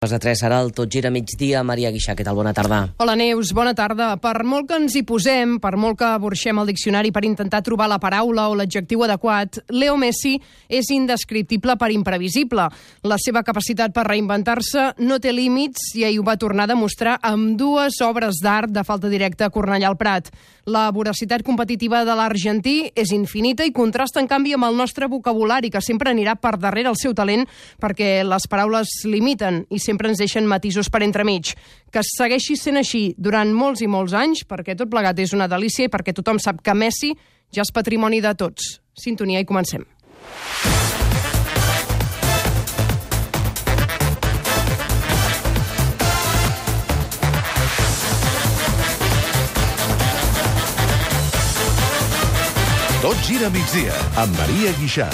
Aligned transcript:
Les 0.00 0.14
de 0.14 0.16
3 0.16 0.40
serà 0.40 0.58
el 0.64 0.70
Tot 0.72 0.88
gira 0.88 1.10
migdia. 1.12 1.60
Maria 1.60 1.90
Guixà, 1.92 2.14
què 2.16 2.24
tal? 2.24 2.38
Bona 2.38 2.54
tarda. 2.56 2.78
Hola 3.04 3.12
Neus, 3.20 3.50
bona 3.52 3.74
tarda. 3.76 4.06
Per 4.16 4.46
molt 4.48 4.70
que 4.70 4.78
ens 4.80 4.94
hi 4.96 5.02
posem, 5.04 5.58
per 5.60 5.74
molt 5.76 5.98
que 6.00 6.08
burxem 6.22 6.56
el 6.56 6.70
diccionari 6.70 7.10
per 7.12 7.20
intentar 7.28 7.60
trobar 7.60 7.84
la 7.92 7.98
paraula 8.00 8.46
o 8.48 8.54
l'adjectiu 8.56 9.04
adequat, 9.04 9.58
Leo 9.68 9.98
Messi 10.00 10.38
és 10.72 10.88
indescriptible 10.96 11.76
per 11.76 11.90
imprevisible. 11.92 12.70
La 13.04 13.18
seva 13.20 13.42
capacitat 13.44 13.92
per 13.92 14.06
reinventar-se 14.08 14.86
no 15.04 15.20
té 15.20 15.34
límits 15.36 15.90
i 16.00 16.06
ahir 16.08 16.22
ho 16.22 16.24
va 16.30 16.38
tornar 16.40 16.64
a 16.64 16.72
demostrar 16.72 17.18
amb 17.20 17.58
dues 17.60 18.00
obres 18.00 18.40
d'art 18.40 18.72
de 18.72 18.86
falta 18.88 19.12
directa 19.12 19.50
a 19.50 19.52
Cornellà 19.52 19.92
al 19.92 20.00
Prat. 20.00 20.32
La 20.66 20.90
voracitat 20.92 21.44
competitiva 21.46 22.02
de 22.04 22.14
l'argentí 22.16 22.90
és 22.98 23.12
infinita 23.16 23.64
i 23.64 23.72
contrasta, 23.72 24.20
en 24.20 24.28
canvi, 24.28 24.54
amb 24.54 24.68
el 24.68 24.76
nostre 24.76 25.08
vocabulari, 25.08 25.70
que 25.70 25.80
sempre 25.80 26.12
anirà 26.12 26.36
per 26.36 26.56
darrere 26.58 26.90
el 26.90 26.98
seu 27.00 27.14
talent 27.16 27.46
perquè 27.80 28.20
les 28.26 28.48
paraules 28.50 29.00
limiten 29.08 29.64
i 29.70 29.80
sempre 29.80 30.10
ens 30.10 30.20
deixen 30.20 30.48
matisos 30.48 30.90
per 30.90 31.02
entremig. 31.06 31.54
Que 31.90 32.04
segueixi 32.06 32.58
sent 32.60 32.80
així 32.80 33.14
durant 33.16 33.54
molts 33.54 33.80
i 33.80 33.88
molts 33.88 34.12
anys, 34.12 34.44
perquè 34.44 34.76
tot 34.76 34.90
plegat 34.92 35.18
és 35.18 35.34
una 35.36 35.48
delícia 35.48 35.88
i 35.88 35.92
perquè 35.92 36.14
tothom 36.16 36.38
sap 36.42 36.60
que 36.62 36.76
Messi 36.76 37.14
ja 37.50 37.64
és 37.64 37.74
patrimoni 37.74 38.20
de 38.20 38.34
tots. 38.34 38.76
Sintonia 38.94 39.40
i 39.40 39.48
comencem. 39.48 39.86
Tot 53.20 53.28
gira 53.28 53.48
a 53.48 53.52
migdia 53.52 53.92
amb 54.16 54.32
Maria 54.38 54.70
Guixà. 54.78 55.06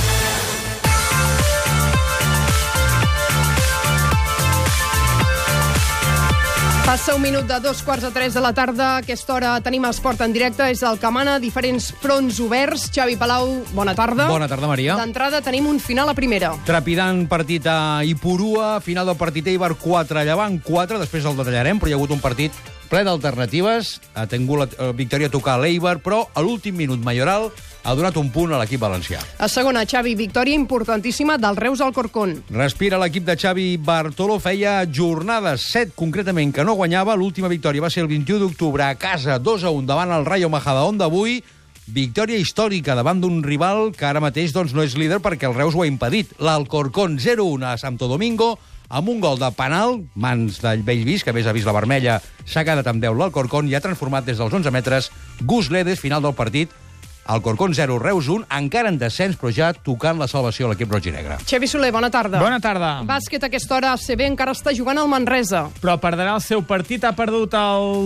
Passa 6.87 7.16
un 7.16 7.24
minut 7.24 7.48
de 7.51 7.59
dos 7.65 7.80
quarts 7.82 8.06
de 8.06 8.12
tres 8.15 8.37
de 8.37 8.45
la 8.45 8.52
tarda. 8.55 8.93
A 8.93 9.01
aquesta 9.02 9.35
hora 9.35 9.57
tenim 9.65 9.88
esport 9.90 10.23
en 10.23 10.37
directe. 10.37 10.68
És 10.71 10.85
el 10.87 11.01
que 11.02 11.10
mana 11.10 11.40
diferents 11.43 11.90
fronts 11.98 12.38
oberts. 12.45 12.87
Xavi 12.95 13.18
Palau, 13.18 13.51
bona 13.74 13.96
tarda. 13.98 14.29
Bona 14.30 14.46
tarda, 14.46 14.70
Maria. 14.70 14.95
D'entrada 15.01 15.43
tenim 15.43 15.66
un 15.66 15.82
final 15.82 16.13
a 16.13 16.15
primera. 16.15 16.54
Trepidant 16.68 17.26
partit 17.26 17.66
a 17.66 18.04
Ipurua, 18.07 18.76
final 18.87 19.10
del 19.10 19.18
partit 19.18 19.51
Eibar 19.51 19.74
4, 19.82 20.23
Llevant 20.23 20.63
4, 20.63 21.02
després 21.02 21.26
el 21.26 21.43
detallarem, 21.43 21.82
però 21.82 21.91
hi 21.91 21.96
ha 21.96 21.98
hagut 21.98 22.15
un 22.15 22.23
partit 22.23 22.54
ple 22.87 23.02
d'alternatives, 23.07 23.96
ha 24.15 24.26
tingut 24.30 24.60
la 24.60 24.66
eh, 24.70 24.93
victòria 24.95 25.26
a 25.26 25.32
tocar 25.32 25.59
l'Eibar, 25.59 25.98
però 26.04 26.26
a 26.32 26.43
l'últim 26.45 26.76
minut 26.79 27.02
Mayoral 27.02 27.51
ha 27.87 27.95
donat 27.95 28.16
un 28.18 28.32
punt 28.34 28.51
a 28.51 28.59
l'equip 28.59 28.82
valencià. 28.82 29.20
A 29.38 29.46
segona, 29.46 29.84
Xavi, 29.87 30.16
victòria 30.18 30.59
importantíssima 30.59 31.37
del 31.38 31.56
Reus 31.56 31.80
al 31.80 31.95
Corcón. 31.95 32.34
Respira 32.51 32.98
l'equip 32.98 33.24
de 33.29 33.37
Xavi 33.38 33.66
Bartolo, 33.79 34.40
feia 34.42 34.80
jornades, 34.90 35.68
7 35.70 35.95
concretament, 35.95 36.51
que 36.52 36.64
no 36.66 36.74
guanyava. 36.74 37.14
L'última 37.14 37.48
victòria 37.52 37.84
va 37.84 37.90
ser 37.92 38.02
el 38.02 38.10
21 38.10 38.42
d'octubre 38.42 38.88
a 38.88 38.96
casa, 38.98 39.38
2 39.38 39.68
a 39.68 39.70
1 39.70 39.87
davant 39.87 40.10
el 40.16 40.26
Rayo 40.26 40.51
Majadahonda 40.51 41.07
d'avui. 41.07 41.38
Victòria 41.87 42.40
històrica 42.42 42.96
davant 42.98 43.20
d'un 43.23 43.38
rival 43.46 43.92
que 43.95 44.09
ara 44.09 44.18
mateix 44.18 44.51
doncs, 44.51 44.74
no 44.74 44.82
és 44.82 44.96
líder 44.98 45.20
perquè 45.23 45.46
el 45.46 45.54
Reus 45.54 45.76
ho 45.76 45.84
ha 45.84 45.87
impedit. 45.87 46.32
L'Alcorcón 46.42 47.20
0-1 47.23 47.68
a 47.70 47.76
Santo 47.79 48.09
Domingo, 48.10 48.57
amb 48.88 49.12
un 49.12 49.20
gol 49.23 49.38
de 49.38 49.52
penal, 49.54 50.01
mans 50.18 50.59
del 50.64 50.82
Bellvis, 50.82 51.23
que 51.23 51.30
a 51.30 51.37
més 51.37 51.46
ha 51.46 51.54
vist 51.54 51.70
la 51.70 51.76
vermella, 51.76 52.18
s'ha 52.42 52.66
quedat 52.66 52.90
amb 52.90 53.04
10 53.04 53.14
l'Alcorcón 53.14 53.70
i 53.70 53.79
ha 53.79 53.84
transformat 53.84 54.26
des 54.26 54.42
dels 54.42 54.59
11 54.59 54.74
metres 54.74 55.12
Gus 55.46 55.70
Ledes, 55.70 56.02
final 56.02 56.26
del 56.26 56.34
partit, 56.34 56.74
Alcorcón 57.27 57.74
0, 57.74 57.99
Reus 57.99 58.29
1, 58.29 58.46
encara 58.59 58.88
en 58.88 58.99
descens, 58.99 59.37
però 59.38 59.51
ja 59.52 59.73
tocant 59.74 60.19
la 60.21 60.29
salvació 60.30 60.69
a 60.69 60.73
l'equip 60.73 60.93
roig 60.93 61.09
i 61.10 61.15
negre. 61.15 61.38
Xavi 61.46 61.69
Soler, 61.71 61.91
bona 61.95 62.10
tarda. 62.15 62.38
Bona 62.43 62.60
tarda. 62.63 62.93
Bàsquet 63.07 63.43
a 63.43 63.51
aquesta 63.51 63.77
hora, 63.77 63.95
CB 63.99 64.28
encara 64.31 64.55
està 64.55 64.75
jugant 64.77 64.99
al 65.03 65.10
Manresa. 65.10 65.66
Però 65.82 65.97
perdrà 66.03 66.32
el 66.37 66.44
seu 66.44 66.62
partit, 66.66 67.04
ha 67.04 67.15
perdut 67.19 67.56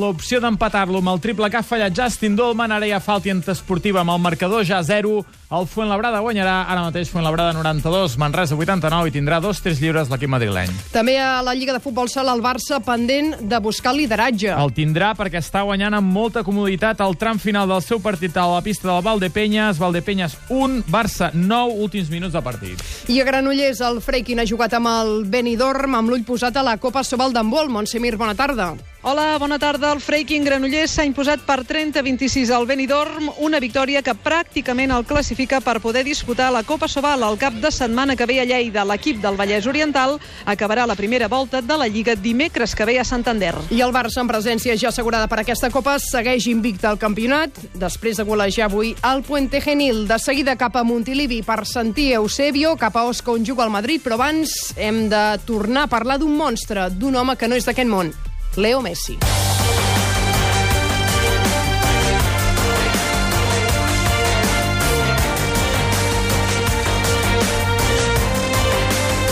l'opció 0.01 0.41
d'empatar-lo 0.41 1.03
amb 1.05 1.13
el 1.15 1.21
triple 1.21 1.51
que 1.53 1.61
ha 1.61 1.67
fallat 1.67 1.97
Justin 1.97 2.39
Dolman, 2.39 2.73
ara 2.73 2.89
hi 2.89 2.97
ha 2.97 3.01
falta 3.05 3.21
esportiva 3.53 4.01
amb 4.01 4.17
el 4.17 4.25
marcador 4.25 4.65
ja 4.65 4.79
a 4.81 4.85
0. 4.85 5.21
El 5.51 5.65
Fuenlabrada 5.67 6.21
guanyarà 6.23 6.61
ara 6.71 6.85
mateix 6.85 7.09
Fuenlabrada 7.11 7.51
92, 7.57 8.13
Manresa 8.23 8.55
89 8.55 9.11
i 9.11 9.15
tindrà 9.17 9.41
dos 9.43 9.59
tres 9.59 9.81
lliures 9.83 10.07
l'equip 10.07 10.31
madrileny. 10.31 10.71
També 10.95 11.17
a 11.19 11.41
la 11.43 11.57
Lliga 11.59 11.75
de 11.75 11.81
Futbol 11.83 12.07
Sala, 12.07 12.37
el 12.39 12.43
Barça 12.45 12.79
pendent 12.87 13.33
de 13.51 13.59
buscar 13.59 13.91
lideratge. 13.97 14.53
El 14.55 14.71
tindrà 14.77 15.09
perquè 15.19 15.41
està 15.43 15.65
guanyant 15.67 15.97
amb 15.99 16.15
molta 16.15 16.45
comoditat 16.47 17.03
el 17.03 17.19
tram 17.19 17.41
final 17.43 17.67
del 17.67 17.83
seu 17.83 17.99
partit 17.99 18.39
a 18.39 18.45
la 18.47 18.61
pista 18.63 18.87
del 18.87 19.03
Valdepenyes. 19.03 19.81
Valdepenyes 19.83 20.39
1, 20.55 20.85
Barça 20.87 21.33
9, 21.35 21.83
últims 21.83 22.15
minuts 22.15 22.39
de 22.39 22.45
partit. 22.47 22.87
I 23.11 23.19
a 23.19 23.27
Granollers, 23.27 23.83
el 23.83 23.99
Freikin 24.07 24.39
ha 24.39 24.47
jugat 24.47 24.79
amb 24.79 24.87
el 24.93 25.25
Benidorm, 25.35 25.99
amb 25.99 26.15
l'ull 26.15 26.23
posat 26.23 26.63
a 26.63 26.63
la 26.63 26.77
Copa 26.79 27.03
Sobal 27.03 27.35
d'handbol. 27.35 27.75
Montsemir, 27.75 28.15
bona 28.23 28.39
tarda. 28.39 28.77
Hola, 29.03 29.39
bona 29.39 29.59
tarda. 29.59 29.95
El 29.95 30.01
Freiking 30.05 30.45
Granollers 30.45 30.93
s'ha 30.93 31.07
imposat 31.09 31.41
per 31.49 31.63
30-26 31.65 32.51
al 32.53 32.67
Benidorm, 32.69 33.31
una 33.41 33.57
victòria 33.57 34.03
que 34.05 34.13
pràcticament 34.13 34.93
el 34.93 35.07
classifica 35.09 35.63
per 35.65 35.79
poder 35.81 36.03
disputar 36.05 36.51
la 36.53 36.61
Copa 36.69 36.85
Sobal 36.85 37.25
el 37.25 37.39
cap 37.41 37.57
de 37.63 37.71
setmana 37.73 38.13
que 38.13 38.27
ve 38.29 38.37
a 38.43 38.45
Lleida. 38.45 38.85
L'equip 38.85 39.23
del 39.23 39.39
Vallès 39.41 39.65
Oriental 39.73 40.19
acabarà 40.45 40.85
la 40.85 40.99
primera 41.01 41.31
volta 41.33 41.63
de 41.65 41.79
la 41.81 41.89
Lliga 41.89 42.13
dimecres 42.13 42.77
que 42.77 42.85
ve 42.85 42.99
a 43.01 43.05
Santander. 43.09 43.55
I 43.73 43.81
el 43.81 43.97
Barça, 43.97 44.21
en 44.21 44.29
presència 44.29 44.77
ja 44.77 44.93
assegurada 44.93 45.33
per 45.33 45.41
aquesta 45.41 45.73
Copa, 45.73 45.97
segueix 45.97 46.51
invicta 46.53 46.91
al 46.93 47.01
campionat, 47.01 47.57
després 47.81 48.21
de 48.21 48.29
golejar 48.29 48.69
avui 48.69 48.93
al 49.01 49.25
Puente 49.25 49.63
Genil. 49.65 50.05
De 50.13 50.19
seguida 50.21 50.59
cap 50.61 50.77
a 50.77 50.85
Montilivi 50.85 51.41
per 51.41 51.63
sentir 51.65 52.11
Eusebio, 52.21 52.77
cap 52.77 53.01
a 53.01 53.09
Osca 53.09 53.33
on 53.33 53.49
juga 53.49 53.65
el 53.65 53.73
Madrid, 53.73 54.05
però 54.05 54.21
abans 54.21 54.75
hem 54.77 55.07
de 55.09 55.25
tornar 55.49 55.89
a 55.89 55.95
parlar 55.97 56.21
d'un 56.21 56.37
monstre, 56.37 56.91
d'un 56.93 57.17
home 57.17 57.41
que 57.41 57.49
no 57.49 57.57
és 57.57 57.65
d'aquest 57.65 57.89
món, 57.89 58.13
Leo 58.57 58.81
Messi. 58.83 59.19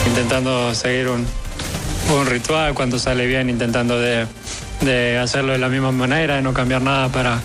intentando 0.07 0.75
seguir 0.75 1.09
un, 1.09 1.25
un 2.13 2.27
ritual 2.27 2.75
cuando 2.75 2.99
sale 2.99 3.27
bien, 3.27 3.49
intentando 3.49 4.01
de, 4.01 4.27
de 4.81 5.17
hacerlo 5.17 5.53
de 5.53 5.59
la 5.59 5.69
misma 5.69 5.93
manera, 5.93 6.37
de 6.37 6.43
no 6.43 6.53
cambiar 6.53 6.83
nada 6.83 7.09
para, 7.09 7.39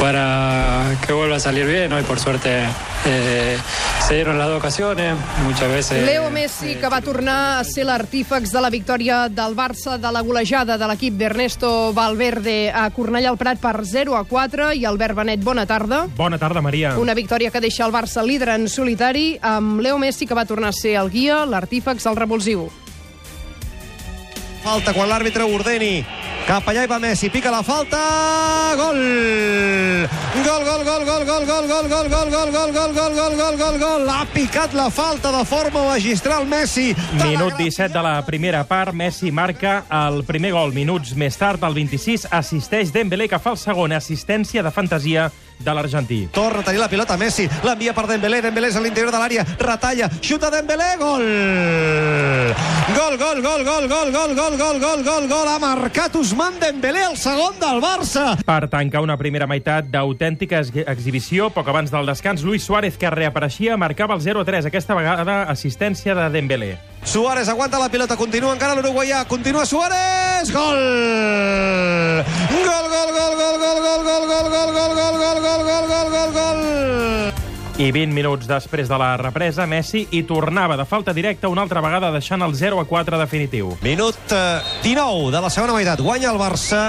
para 0.00 0.96
que 1.06 1.12
vuelva 1.12 1.36
a 1.36 1.40
salir 1.40 1.66
bien. 1.66 1.92
Hoy 1.92 2.02
por 2.04 2.18
suerte 2.18 2.64
eh, 3.06 3.58
se 4.06 4.14
dieron 4.14 4.38
las 4.38 4.48
dos 4.48 4.58
ocasiones, 4.58 5.16
muchas 5.44 5.68
veces... 5.70 6.04
Leo 6.04 6.30
Messi, 6.30 6.74
que 6.76 6.88
va 6.88 7.00
tornar 7.00 7.60
a 7.60 7.64
ser 7.64 7.86
l'artífex 7.86 8.52
de 8.52 8.60
la 8.60 8.70
victòria 8.70 9.28
del 9.28 9.56
Barça 9.56 9.96
de 9.98 10.12
la 10.12 10.22
golejada 10.22 10.76
de 10.78 10.88
l'equip 10.90 11.16
d'Ernesto 11.18 11.92
Valverde 11.94 12.70
a 12.70 12.88
Cornellà 12.94 13.32
al 13.32 13.38
Prat 13.40 13.60
per 13.62 13.80
0 13.86 14.16
a 14.18 14.24
4 14.24 14.72
i 14.78 14.84
Albert 14.84 15.16
Benet, 15.18 15.42
bona 15.42 15.66
tarda. 15.66 16.04
Bona 16.16 16.38
tarda, 16.38 16.62
Maria. 16.62 16.96
Una 16.98 17.14
victòria 17.14 17.50
que 17.50 17.62
deixa 17.62 17.86
el 17.86 17.94
Barça 17.94 18.24
líder 18.26 18.54
en 18.54 18.68
solitari 18.68 19.36
amb 19.42 19.80
Leo 19.80 19.98
Messi, 19.98 20.26
que 20.26 20.38
va 20.38 20.46
tornar 20.46 20.74
a 20.74 20.76
ser 20.76 20.96
el 21.00 21.10
guia, 21.10 21.44
l'artífex, 21.46 22.06
el 22.06 22.18
revulsiu. 22.18 22.68
Falta 24.66 24.94
quan 24.94 25.06
l'àrbitre 25.10 25.46
ordeni. 25.46 26.00
Cap 26.46 26.68
allà 26.70 26.84
hi 26.84 26.86
va 26.86 27.00
Messi, 27.02 27.26
pica 27.26 27.50
la 27.50 27.58
falta, 27.66 27.98
gol! 28.78 29.00
Gol, 30.46 30.62
gol, 30.62 30.84
gol, 30.86 31.02
gol, 31.08 31.24
gol, 31.26 31.46
gol, 31.48 31.66
gol, 31.66 31.88
gol, 31.88 32.08
gol, 32.08 32.30
gol, 32.30 32.52
gol, 32.52 32.70
gol, 32.72 32.92
gol, 32.94 33.14
gol, 33.16 33.34
gol, 33.34 33.56
gol, 33.58 33.78
gol, 33.82 34.04
ha 34.14 34.20
picat 34.30 34.76
la 34.78 34.86
falta 34.94 35.32
de 35.34 35.42
forma 35.44 35.82
magistral 35.88 36.46
Messi. 36.46 36.92
Minut 37.24 37.58
17 37.58 37.90
de 37.90 38.04
la 38.06 38.20
primera 38.22 38.62
part, 38.62 38.94
Messi 38.94 39.32
marca 39.34 39.80
el 39.90 40.22
primer 40.28 40.52
gol. 40.54 40.70
Minuts 40.76 41.16
més 41.18 41.34
tard, 41.34 41.66
al 41.66 41.74
26, 41.74 42.28
assisteix 42.30 42.94
Dembélé, 42.94 43.26
que 43.26 43.42
fa 43.42 43.56
el 43.56 43.58
segon 43.58 43.96
assistència 43.98 44.62
de 44.62 44.70
fantasia 44.70 45.26
de 45.58 45.74
l'argentí. 45.74 46.28
Torna 46.32 46.60
a 46.60 46.64
tenir 46.64 46.80
la 46.80 46.88
pilota 46.88 47.16
Messi, 47.16 47.48
l'envia 47.64 47.92
per 47.94 48.06
Dembélé, 48.06 48.42
Dembélé 48.42 48.68
és 48.68 48.76
a 48.76 48.80
l'interior 48.80 49.10
de 49.12 49.18
l'àrea, 49.18 49.44
retalla, 49.58 50.10
xuta 50.22 50.50
Dembélé, 50.50 50.96
gol! 50.98 51.24
Gol, 52.96 53.16
gol, 53.18 53.42
gol, 53.42 53.64
gol, 53.64 53.88
gol, 53.88 54.12
gol, 54.12 54.34
gol, 54.36 54.56
gol, 54.58 54.78
gol, 54.80 55.02
gol, 55.04 55.26
gol, 55.28 55.48
ha 55.48 55.58
marcat 55.58 56.14
Usman 56.16 56.58
Dembélé, 56.60 57.02
el 57.10 57.16
segon 57.18 57.58
del 57.60 57.80
Barça. 57.82 58.36
Per 58.46 58.68
tancar 58.72 59.02
una 59.04 59.16
primera 59.18 59.46
meitat 59.50 59.88
d'autèntica 59.90 60.60
ex- 60.62 60.84
exhibició, 60.86 61.50
poc 61.50 61.68
abans 61.72 61.90
del 61.90 62.06
descans, 62.06 62.42
Luis 62.46 62.64
Suárez, 62.64 62.96
que 62.98 63.10
reapareixia, 63.10 63.76
marcava 63.76 64.14
el 64.14 64.22
0-3, 64.22 64.66
aquesta 64.70 64.94
vegada 64.94 65.42
assistència 65.50 66.14
de 66.14 66.28
Dembélé. 66.30 66.76
Suárez 67.06 67.48
aguanta 67.48 67.78
la 67.78 67.88
pilota, 67.88 68.16
continua 68.16 68.52
encara 68.52 68.74
l'uruguaià, 68.74 69.24
continua 69.30 69.64
Suárez, 69.64 70.50
gol! 70.50 70.82
Gol, 72.50 72.88
gol, 72.90 73.10
gol, 73.14 73.34
gol, 73.38 73.58
gol, 73.62 73.78
gol, 73.86 74.02
gol, 74.02 74.26
gol, 74.26 74.50
gol, 74.50 74.72
gol, 74.74 74.94
gol, 74.96 75.14
gol, 75.14 75.40
gol, 75.40 75.62
gol, 75.62 75.86
gol, 75.86 76.10
gol, 76.10 76.32
gol! 76.34 76.66
I 77.78 77.92
20 77.92 78.10
minuts 78.16 78.48
després 78.50 78.90
de 78.90 78.98
la 78.98 79.14
represa, 79.20 79.68
Messi 79.70 80.06
hi 80.10 80.24
tornava 80.26 80.78
de 80.80 80.86
falta 80.88 81.14
directa 81.14 81.50
una 81.52 81.62
altra 81.62 81.82
vegada 81.84 82.10
deixant 82.10 82.42
el 82.42 82.56
0-4 82.58 83.20
definitiu. 83.22 83.76
Minut 83.86 84.32
eh, 84.34 84.62
19 84.82 85.30
de 85.30 85.44
la 85.44 85.50
segona 85.52 85.76
meitat. 85.78 86.02
Guanya 86.02 86.32
el 86.34 86.40
Barça 86.42 86.88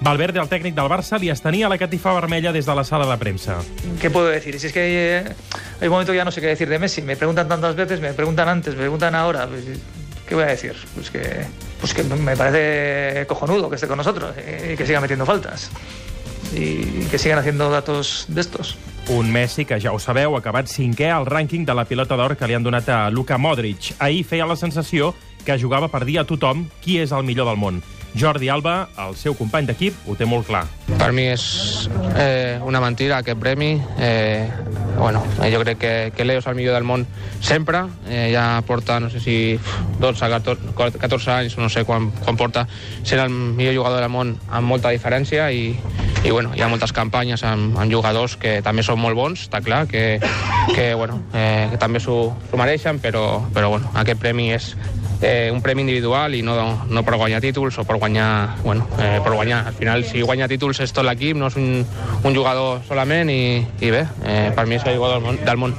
Valverde, 0.00 0.40
el 0.40 0.48
tècnic 0.48 0.74
del 0.74 0.88
Barça, 0.90 1.18
li 1.20 1.30
estenia 1.32 1.68
la 1.68 1.78
catifa 1.78 2.12
vermella 2.16 2.52
des 2.52 2.66
de 2.66 2.74
la 2.74 2.84
sala 2.84 3.06
de 3.06 3.16
premsa. 3.18 3.58
¿Qué 4.00 4.10
puedo 4.10 4.28
decir? 4.28 4.58
Si 4.58 4.66
es 4.66 4.72
que 4.72 4.80
hay, 4.80 4.92
eh, 4.94 5.34
hay 5.80 5.88
un 5.88 5.92
momento 5.92 6.12
que 6.12 6.18
ya 6.18 6.24
no 6.24 6.30
sé 6.30 6.40
qué 6.40 6.48
decir 6.48 6.68
de 6.68 6.78
Messi. 6.78 7.02
Me 7.02 7.16
preguntan 7.16 7.48
tantas 7.48 7.74
veces, 7.74 8.00
me 8.00 8.12
preguntan 8.12 8.48
antes, 8.48 8.74
me 8.74 8.80
preguntan 8.80 9.14
ahora. 9.14 9.46
Pues, 9.46 9.64
¿Qué 10.26 10.34
voy 10.34 10.44
a 10.44 10.48
decir? 10.48 10.74
Pues 10.94 11.10
que, 11.10 11.44
pues 11.80 11.92
que 11.92 12.02
me 12.02 12.36
parece 12.36 13.26
cojonudo 13.26 13.68
que 13.68 13.76
esté 13.76 13.86
con 13.86 13.98
nosotros 13.98 14.34
eh, 14.38 14.70
y 14.72 14.76
que 14.76 14.86
siga 14.86 15.00
metiendo 15.00 15.26
faltas. 15.26 15.70
Y 16.54 17.04
que 17.06 17.18
sigan 17.18 17.38
haciendo 17.38 17.70
datos 17.70 18.26
de 18.28 18.40
estos. 18.40 18.76
Un 19.08 19.30
Messi 19.30 19.66
que, 19.66 19.76
ja 19.80 19.92
ho 19.92 19.98
sabeu, 20.00 20.32
ha 20.32 20.40
acabat 20.40 20.70
cinquè 20.70 21.10
al 21.12 21.26
rànquing 21.28 21.66
de 21.68 21.74
la 21.76 21.84
pilota 21.84 22.16
d'or 22.16 22.38
que 22.40 22.48
li 22.48 22.56
han 22.56 22.64
donat 22.64 22.88
a 22.88 23.10
Luka 23.12 23.36
Modric. 23.36 23.92
Ahir 23.98 24.24
feia 24.24 24.46
la 24.48 24.56
sensació 24.56 25.12
que 25.44 25.58
jugava 25.60 25.90
per 25.92 26.06
dir 26.08 26.22
a 26.22 26.24
tothom 26.24 26.64
qui 26.80 26.96
és 27.02 27.12
el 27.12 27.26
millor 27.28 27.50
del 27.50 27.60
món. 27.60 27.82
Jordi 28.14 28.48
Alba, 28.48 28.88
el 29.02 29.16
seu 29.18 29.34
company 29.34 29.66
d'equip, 29.66 29.96
ho 30.06 30.14
té 30.14 30.26
molt 30.28 30.46
clar. 30.46 30.62
Per 30.86 31.10
mi 31.12 31.24
és 31.32 31.44
eh, 32.14 32.60
una 32.62 32.80
mentira 32.80 33.18
aquest 33.18 33.40
premi. 33.42 33.72
Eh, 33.98 34.46
bueno, 34.98 35.24
eh, 35.42 35.50
jo 35.50 35.60
crec 35.64 35.80
que, 35.82 35.94
que 36.14 36.24
Leo 36.24 36.38
és 36.38 36.46
el 36.46 36.54
millor 36.54 36.78
del 36.78 36.86
món 36.86 37.06
sempre. 37.42 37.82
Eh, 38.06 38.30
ja 38.32 38.62
porta, 38.66 39.00
no 39.02 39.10
sé 39.10 39.18
si 39.20 39.36
12, 39.98 40.30
14, 40.30 40.98
14 41.02 41.34
anys, 41.34 41.58
no 41.58 41.68
sé 41.68 41.82
quan, 41.84 42.12
quan 42.22 42.38
porta, 42.38 42.68
sent 43.02 43.24
el 43.24 43.34
millor 43.34 43.74
jugador 43.80 44.04
del 44.04 44.14
món 44.14 44.36
amb 44.48 44.70
molta 44.70 44.94
diferència 44.94 45.50
i, 45.50 45.72
i 46.24 46.30
bueno, 46.30 46.54
hi 46.54 46.62
ha 46.62 46.70
moltes 46.70 46.94
campanyes 46.94 47.42
amb, 47.44 47.74
amb 47.76 47.90
jugadors 47.90 48.38
que 48.40 48.60
també 48.64 48.86
són 48.86 49.02
molt 49.02 49.18
bons, 49.18 49.48
està 49.48 49.60
clar, 49.64 49.84
que, 49.90 50.20
que, 50.70 50.92
bueno, 50.94 51.18
eh, 51.34 51.66
que 51.72 51.82
també 51.82 52.00
s'ho 52.00 52.30
mereixen, 52.54 53.02
però, 53.02 53.42
però 53.52 53.74
bueno, 53.74 53.90
aquest 53.98 54.22
premi 54.22 54.52
és 54.54 54.76
eh, 55.20 55.50
un 55.52 55.60
premi 55.62 55.82
individual 55.82 56.34
i 56.34 56.42
no, 56.42 56.54
no 56.88 57.02
per 57.04 57.16
guanyar 57.16 57.40
títols 57.40 57.78
o 57.78 57.84
per 57.84 57.96
guanyar, 57.96 58.03
bueno, 58.62 58.86
eh, 58.98 59.20
per 59.22 59.32
guanyar. 59.32 59.66
Al 59.68 59.74
final, 59.74 60.04
si 60.04 60.22
guanya 60.22 60.48
títols 60.48 60.80
és 60.80 60.92
tot 60.92 61.04
l'equip, 61.06 61.36
no 61.36 61.48
és 61.48 61.56
un, 61.56 61.84
un 62.24 62.36
jugador 62.36 62.82
solament 62.88 63.30
i, 63.30 63.64
i 63.80 63.90
bé, 63.90 64.04
eh, 64.24 64.52
per 64.54 64.66
mi 64.66 64.76
és 64.76 64.84
el 64.84 64.96
jugador 64.96 65.20
del 65.20 65.26
món. 65.26 65.44
Del 65.44 65.60
món. 65.60 65.74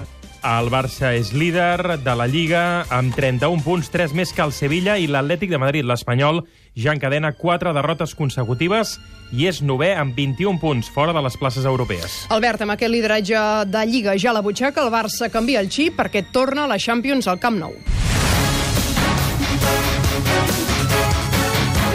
El 0.46 0.68
Barça 0.70 1.10
és 1.18 1.32
líder 1.34 1.98
de 2.06 2.14
la 2.14 2.28
Lliga 2.30 2.86
amb 2.94 3.16
31 3.18 3.64
punts, 3.66 3.90
3 3.90 4.14
més 4.14 4.30
que 4.30 4.44
el 4.46 4.54
Sevilla 4.54 5.00
i 5.02 5.08
l'Atlètic 5.10 5.50
de 5.50 5.58
Madrid. 5.58 5.88
L'Espanyol 5.90 6.44
ja 6.78 6.94
encadena 6.94 7.32
4 7.34 7.74
derrotes 7.74 8.14
consecutives 8.14 9.00
i 9.34 9.48
és 9.50 9.64
novè 9.66 9.96
amb 9.98 10.14
21 10.14 10.62
punts 10.62 10.92
fora 10.94 11.18
de 11.18 11.26
les 11.26 11.38
places 11.42 11.66
europees. 11.66 12.28
Albert, 12.30 12.62
amb 12.62 12.76
aquest 12.76 12.94
lideratge 12.94 13.42
de 13.74 13.86
Lliga 13.90 14.14
ja 14.22 14.30
a 14.36 14.38
la 14.38 14.46
butxaca, 14.46 14.86
el 14.86 14.94
Barça 14.94 15.32
canvia 15.34 15.66
el 15.66 15.72
xip 15.74 15.98
perquè 15.98 16.28
torna 16.30 16.70
a 16.70 16.74
la 16.76 16.78
Champions 16.78 17.26
al 17.26 17.42
Camp 17.42 17.58
Nou. 17.58 17.74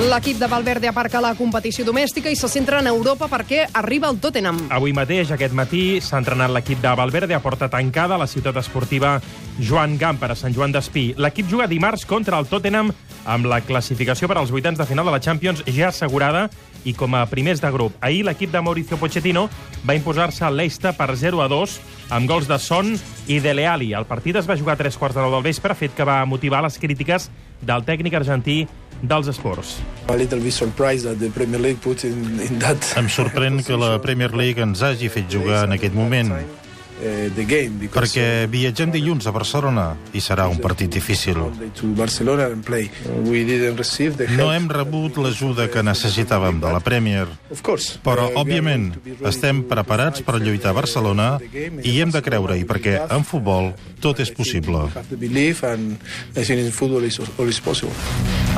L'equip 0.01 0.39
de 0.41 0.47
Valverde 0.49 0.89
aparca 0.89 1.21
la 1.21 1.35
competició 1.37 1.85
domèstica 1.85 2.31
i 2.33 2.37
se 2.39 2.49
centra 2.49 2.79
en 2.81 2.87
Europa 2.89 3.27
perquè 3.29 3.67
arriba 3.77 4.09
el 4.09 4.17
Tottenham. 4.17 4.63
Avui 4.73 4.95
mateix, 4.97 5.29
aquest 5.35 5.53
matí, 5.53 5.83
s'ha 6.01 6.23
entrenat 6.23 6.49
l'equip 6.55 6.81
de 6.81 6.95
Valverde 6.97 7.37
a 7.37 7.43
porta 7.45 7.69
tancada 7.69 8.17
a 8.17 8.23
la 8.23 8.29
ciutat 8.31 8.57
esportiva 8.57 9.19
Joan 9.61 9.99
Gamper, 10.01 10.31
a 10.33 10.39
Sant 10.41 10.57
Joan 10.57 10.73
d'Espí. 10.73 11.11
L'equip 11.21 11.53
juga 11.53 11.69
dimarts 11.69 12.07
contra 12.09 12.41
el 12.41 12.49
Tottenham 12.49 12.95
amb 13.29 13.51
la 13.53 13.61
classificació 13.61 14.25
per 14.25 14.39
als 14.41 14.55
vuitants 14.55 14.81
de 14.81 14.89
final 14.89 15.05
de 15.05 15.13
la 15.13 15.21
Champions 15.21 15.61
ja 15.69 15.91
assegurada 15.93 16.49
i 16.89 16.97
com 16.97 17.13
a 17.15 17.27
primers 17.29 17.61
de 17.61 17.69
grup. 17.69 18.01
Ahir 18.01 18.25
l'equip 18.25 18.57
de 18.57 18.65
Mauricio 18.65 18.97
Pochettino 18.97 19.51
va 19.85 20.01
imposar-se 20.01 20.49
a 20.49 20.51
l'Eista 20.51 20.95
per 20.97 21.13
0 21.13 21.45
a 21.45 21.53
2 21.53 21.79
amb 22.17 22.31
gols 22.31 22.49
de 22.49 22.57
Son 22.57 22.95
i 23.29 23.37
de 23.45 23.53
Leali. 23.53 23.93
El 23.93 24.09
partit 24.09 24.41
es 24.41 24.49
va 24.49 24.57
jugar 24.57 24.79
a 24.79 24.81
tres 24.81 24.97
quarts 24.97 25.21
de 25.21 25.21
nou 25.21 25.37
del 25.37 25.45
vespre, 25.45 25.77
fet 25.77 25.93
que 25.93 26.09
va 26.09 26.25
motivar 26.25 26.65
les 26.65 26.81
crítiques 26.81 27.29
del 27.61 27.85
tècnic 27.85 28.17
argentí 28.17 28.65
dels 29.03 29.29
esports. 29.33 29.77
Em 33.01 33.09
sorprèn 33.09 33.61
que 33.65 33.79
la 33.81 33.95
Premier 34.03 34.33
League 34.37 34.63
ens 34.63 34.83
hagi 34.83 35.09
fet 35.13 35.31
jugar 35.33 35.65
en 35.69 35.77
aquest 35.79 35.95
moment 35.97 36.35
perquè 37.01 38.47
viatgem 38.51 38.93
dilluns 38.93 39.27
a 39.27 39.33
Barcelona 39.33 39.87
i 40.13 40.21
serà 40.21 40.47
un 40.51 40.59
partit 40.61 40.93
difícil. 40.93 41.39
No 44.37 44.49
hem 44.53 44.69
rebut 44.69 45.21
l'ajuda 45.23 45.69
que 45.73 45.85
necessitàvem 45.87 46.61
de 46.61 46.73
la 46.73 46.81
Premier, 46.85 47.27
però, 48.05 48.29
òbviament, 48.41 48.91
estem 49.29 49.63
preparats 49.71 50.25
per 50.27 50.39
lluitar 50.41 50.75
a 50.75 50.79
Barcelona 50.81 51.31
i 51.83 51.97
hem 52.01 52.13
de 52.13 52.23
creure-hi, 52.25 52.67
perquè 52.69 52.99
en 53.09 53.25
futbol 53.25 53.73
tot 54.01 54.21
és 54.21 54.33
possible. 54.33 54.87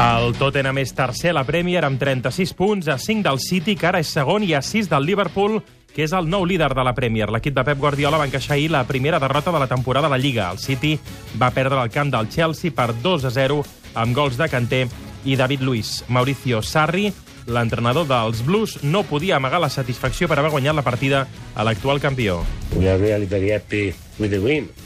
El 0.03 0.33
Tottenham 0.39 0.79
és 0.81 0.95
tercer 0.97 1.31
a 1.31 1.37
la 1.37 1.45
Premier 1.45 1.85
amb 1.85 2.01
36 2.01 2.55
punts, 2.59 2.89
a 2.89 2.99
5 2.99 3.23
del 3.29 3.39
City, 3.43 3.77
que 3.77 3.87
ara 3.91 4.01
és 4.03 4.11
segon, 4.11 4.43
i 4.43 4.55
a 4.57 4.63
6 4.65 4.89
del 4.91 5.07
Liverpool, 5.07 5.61
que 5.95 6.05
és 6.07 6.13
el 6.17 6.29
nou 6.31 6.47
líder 6.49 6.73
de 6.75 6.85
la 6.85 6.95
Premier. 6.97 7.29
L'equip 7.31 7.55
de 7.57 7.65
Pep 7.65 7.79
Guardiola 7.79 8.21
va 8.21 8.29
encaixar 8.29 8.57
ahir 8.57 8.71
la 8.73 8.85
primera 8.89 9.21
derrota 9.21 9.53
de 9.53 9.61
la 9.61 9.69
temporada 9.71 10.09
a 10.09 10.13
la 10.13 10.19
Lliga. 10.19 10.51
El 10.51 10.59
City 10.59 10.99
va 11.41 11.53
perdre 11.53 11.83
el 11.83 11.91
camp 11.91 12.13
del 12.13 12.31
Chelsea 12.33 12.73
per 12.73 12.93
2 13.03 13.29
a 13.29 13.31
0 13.31 13.63
amb 13.95 14.17
gols 14.17 14.39
de 14.41 14.49
Kanté 14.49 14.87
i 15.25 15.37
David 15.37 15.61
Luiz. 15.61 16.03
Mauricio 16.09 16.63
Sarri, 16.63 17.13
l'entrenador 17.47 18.07
dels 18.09 18.43
Blues, 18.47 18.79
no 18.83 19.03
podia 19.05 19.37
amagar 19.37 19.61
la 19.61 19.71
satisfacció 19.71 20.29
per 20.29 20.39
haver 20.39 20.51
guanyat 20.55 20.77
la 20.79 20.85
partida 20.87 21.27
a 21.55 21.65
l'actual 21.67 22.01
campió. 22.01 22.41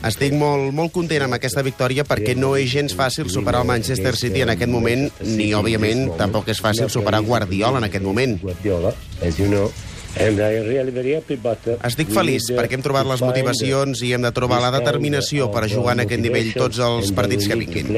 Estic 0.06 0.34
molt, 0.38 0.72
molt 0.74 0.94
content 0.94 1.26
amb 1.26 1.36
aquesta 1.36 1.64
victòria 1.66 2.06
perquè 2.08 2.36
no 2.38 2.54
és 2.56 2.70
gens 2.72 2.96
fàcil 2.96 3.30
superar 3.32 3.62
el 3.64 3.70
Manchester 3.70 4.14
City 4.16 4.44
en 4.46 4.54
aquest 4.54 4.72
moment, 4.72 5.08
ni, 5.26 5.52
òbviament, 5.56 6.08
tampoc 6.20 6.48
és 6.52 6.62
fàcil 6.62 6.90
superar 6.92 7.22
Guardiola 7.26 7.82
en 7.82 7.90
aquest 7.90 8.04
moment. 8.06 8.38
Estic 11.84 12.08
feliç 12.14 12.48
perquè 12.56 12.78
hem 12.78 12.84
trobat 12.84 13.06
les 13.08 13.20
motivacions 13.24 14.00
i 14.06 14.12
hem 14.16 14.24
de 14.24 14.32
trobar 14.36 14.62
la 14.64 14.70
determinació 14.74 15.50
per 15.52 15.66
jugar 15.68 15.96
en 15.98 16.06
aquest 16.06 16.22
nivell 16.24 16.52
tots 16.56 16.80
els 16.80 17.12
partits 17.16 17.48
que 17.50 17.58
vinguin. 17.60 17.90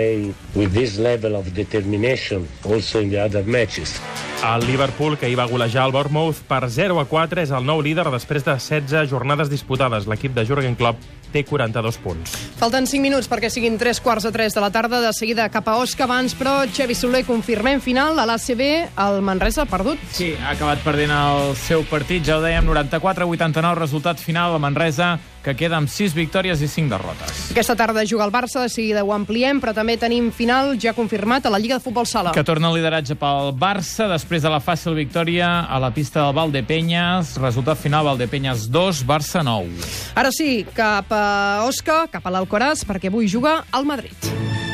El 4.39 4.67
Liverpool, 4.69 5.17
que 5.19 5.27
hi 5.31 5.35
va 5.35 5.49
golejar 5.51 5.87
el 5.89 5.93
Bournemouth 5.95 6.43
per 6.47 6.69
0 6.71 7.01
a 7.03 7.07
4, 7.11 7.43
és 7.43 7.51
el 7.51 7.65
nou 7.67 7.83
líder 7.83 8.07
després 8.11 8.45
de 8.47 8.55
16 8.55 9.11
jornades 9.11 9.51
disputades. 9.51 10.07
L'equip 10.07 10.35
de 10.35 10.47
Jurgen 10.47 10.77
Klopp 10.79 11.03
té 11.33 11.45
42 11.45 11.99
punts. 12.03 12.35
Falten 12.59 12.87
5 12.89 13.03
minuts 13.03 13.29
perquè 13.31 13.51
siguin 13.53 13.79
3 13.79 14.01
quarts 14.05 14.27
de 14.29 14.33
3 14.35 14.55
de 14.55 14.63
la 14.65 14.71
tarda. 14.75 15.01
De 15.01 15.13
seguida 15.17 15.49
cap 15.53 15.69
a 15.69 15.77
Osca 15.79 16.05
abans, 16.09 16.35
però 16.39 16.63
Xevi 16.67 16.97
Soler 16.97 17.25
confirmem 17.27 17.81
final 17.81 18.19
a 18.19 18.27
l'ACB. 18.29 18.63
El 18.99 19.21
Manresa 19.23 19.63
ha 19.63 19.71
perdut. 19.71 20.01
Sí, 20.13 20.33
ha 20.43 20.55
acabat 20.57 20.83
perdent 20.85 21.13
el 21.15 21.55
seu 21.61 21.85
partit. 21.89 22.25
Ja 22.27 22.39
ho 22.39 22.45
dèiem, 22.45 22.67
94-89, 22.67 23.75
resultat 23.79 24.23
final. 24.23 24.57
El 24.57 24.65
Manresa 24.65 25.17
que 25.45 25.55
queda 25.57 25.79
amb 25.79 25.91
6 25.91 26.15
victòries 26.17 26.63
i 26.63 26.69
5 26.69 26.91
derrotes. 26.93 27.51
Aquesta 27.53 27.77
tarda 27.79 28.05
juga 28.07 28.27
el 28.27 28.33
Barça, 28.35 28.63
de 28.63 28.69
seguida 28.73 29.05
ho 29.05 29.13
ampliem, 29.15 29.61
però 29.63 29.75
també 29.77 29.97
tenim 29.97 30.31
final 30.35 30.75
ja 30.81 30.95
confirmat 30.97 31.47
a 31.47 31.53
la 31.55 31.59
Lliga 31.59 31.79
de 31.79 31.85
Futbol 31.85 32.07
Sala. 32.07 32.33
Que 32.37 32.45
torna 32.45 32.71
el 32.71 32.79
lideratge 32.81 33.17
pel 33.19 33.53
Barça 33.59 34.09
després 34.11 34.45
de 34.45 34.53
la 34.53 34.61
fàcil 34.61 34.97
victòria 34.99 35.65
a 35.67 35.81
la 35.83 35.93
pista 35.95 36.25
del 36.25 36.37
Valdepenyes. 36.37 37.37
Resultat 37.43 37.79
final, 37.81 38.07
Valdepenyes 38.13 38.69
2, 38.71 39.05
Barça 39.09 39.45
9. 39.47 39.91
Ara 40.19 40.33
sí, 40.35 40.65
cap 40.75 41.13
a 41.15 41.65
Osca, 41.67 42.07
cap 42.13 42.27
a 42.27 42.35
l'Alcoraz, 42.35 42.85
perquè 42.89 43.13
avui 43.13 43.29
juga 43.31 43.63
al 43.73 43.89
Madrid. 43.89 44.68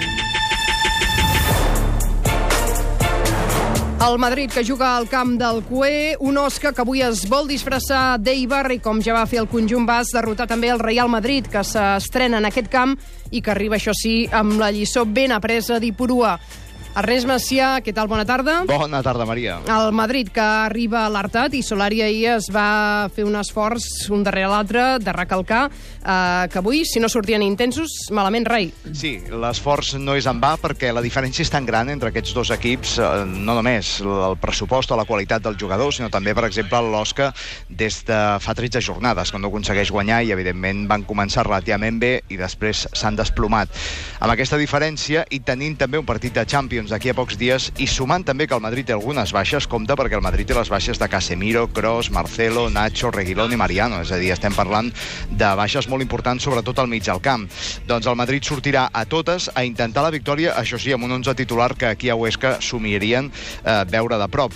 El 4.04 4.18
Madrid, 4.18 4.50
que 4.52 4.62
juga 4.62 4.98
al 4.98 5.08
camp 5.08 5.38
del 5.40 5.62
Cué, 5.64 6.14
un 6.20 6.36
Osca 6.36 6.74
que 6.76 6.82
avui 6.82 7.00
es 7.00 7.22
vol 7.30 7.46
disfressar 7.48 8.18
d'Eibar 8.20 8.66
i 8.74 8.76
com 8.84 8.98
ja 9.00 9.14
va 9.16 9.22
fer 9.24 9.38
el 9.40 9.48
conjunt 9.48 9.86
bas, 9.88 10.10
derrotar 10.12 10.44
també 10.50 10.68
el 10.68 10.82
Real 10.82 11.08
Madrid, 11.08 11.48
que 11.48 11.62
s'estrena 11.64 12.36
en 12.36 12.44
aquest 12.44 12.68
camp 12.68 12.92
i 13.32 13.40
que 13.40 13.54
arriba, 13.54 13.78
això 13.78 13.94
sí, 13.96 14.26
amb 14.28 14.58
la 14.60 14.68
lliçó 14.74 15.06
ben 15.08 15.32
apresa 15.32 15.80
d'Ipurua. 15.80 16.34
Ernest 16.94 17.26
Macià, 17.26 17.80
què 17.82 17.90
tal? 17.90 18.06
Bona 18.06 18.22
tarda. 18.22 18.60
Bona 18.68 19.00
tarda, 19.02 19.24
Maria. 19.26 19.56
El 19.66 19.90
Madrid, 19.96 20.28
que 20.30 20.42
arriba 20.42 21.00
a 21.02 21.08
l'Artat, 21.10 21.56
i 21.58 21.62
Solari 21.66 22.04
ahir 22.06 22.36
es 22.36 22.46
va 22.54 23.08
fer 23.10 23.24
un 23.26 23.34
esforç, 23.34 24.06
un 24.14 24.22
darrere 24.22 24.46
l'altre, 24.52 24.84
de 25.02 25.14
recalcar 25.16 25.64
eh, 25.66 26.46
que 26.52 26.60
avui, 26.60 26.84
si 26.86 27.02
no 27.02 27.10
sortien 27.10 27.42
intensos, 27.42 27.90
malament 28.14 28.46
rai. 28.46 28.68
Sí, 28.94 29.16
l'esforç 29.26 29.96
no 29.98 30.14
és 30.14 30.28
en 30.30 30.38
va 30.38 30.52
perquè 30.62 30.92
la 30.94 31.02
diferència 31.02 31.42
és 31.42 31.50
tan 31.50 31.66
gran 31.66 31.90
entre 31.90 32.12
aquests 32.12 32.36
dos 32.36 32.52
equips, 32.54 32.94
eh, 33.02 33.10
no 33.26 33.58
només 33.58 33.96
el 34.04 34.38
pressupost 34.38 34.94
o 34.94 35.00
la 35.00 35.08
qualitat 35.08 35.42
del 35.42 35.58
jugador, 35.58 35.90
sinó 35.90 36.12
també, 36.14 36.30
per 36.30 36.46
exemple, 36.46 36.78
l'Osca 36.94 37.32
des 37.68 38.04
de 38.06 38.20
fa 38.38 38.54
13 38.54 38.84
jornades, 38.86 39.34
quan 39.34 39.42
no 39.42 39.50
aconsegueix 39.50 39.90
guanyar 39.90 40.22
i, 40.22 40.30
evidentment, 40.36 40.86
van 40.86 41.02
començar 41.02 41.42
relativament 41.48 41.98
bé 41.98 42.14
i 42.30 42.38
després 42.38 42.86
s'han 42.94 43.18
desplomat. 43.18 43.74
Amb 44.22 44.30
aquesta 44.30 44.62
diferència 44.62 45.26
i 45.34 45.42
tenint 45.42 45.74
també 45.82 45.98
un 45.98 46.06
partit 46.06 46.38
de 46.38 46.46
Champions 46.46 46.83
d'aquí 46.90 47.10
a 47.10 47.14
pocs 47.16 47.38
dies 47.40 47.70
i 47.80 47.86
sumant 47.90 48.24
també 48.26 48.46
que 48.48 48.56
el 48.56 48.62
Madrid 48.64 48.88
té 48.88 48.94
algunes 48.94 49.32
baixes, 49.34 49.66
compta 49.70 49.96
perquè 49.96 50.18
el 50.18 50.24
Madrid 50.24 50.48
té 50.48 50.56
les 50.56 50.70
baixes 50.72 50.98
de 51.00 51.08
Casemiro, 51.08 51.66
Kroos, 51.72 52.10
Marcelo, 52.10 52.66
Nacho, 52.70 53.10
Reguilón 53.14 53.52
i 53.52 53.58
Mariano, 53.60 54.00
és 54.04 54.12
a 54.12 54.18
dir, 54.20 54.32
estem 54.34 54.54
parlant 54.56 54.90
de 55.30 55.50
baixes 55.56 55.88
molt 55.88 56.04
importants, 56.04 56.44
sobretot 56.44 56.78
al 56.78 56.90
mig 56.90 57.04
del 57.06 57.22
camp. 57.24 57.46
Doncs 57.88 58.08
el 58.10 58.18
Madrid 58.18 58.44
sortirà 58.44 58.88
a 58.92 59.04
totes 59.04 59.50
a 59.54 59.64
intentar 59.64 60.04
la 60.04 60.12
victòria, 60.14 60.54
això 60.60 60.80
sí, 60.80 60.92
amb 60.94 61.06
un 61.08 61.16
11 61.20 61.34
titular 61.38 61.72
que 61.78 61.88
aquí 61.90 62.10
a 62.10 62.16
Huesca 62.18 62.58
somiarien 62.60 63.30
eh, 63.30 63.84
veure 63.90 64.18
de 64.20 64.28
prop. 64.28 64.54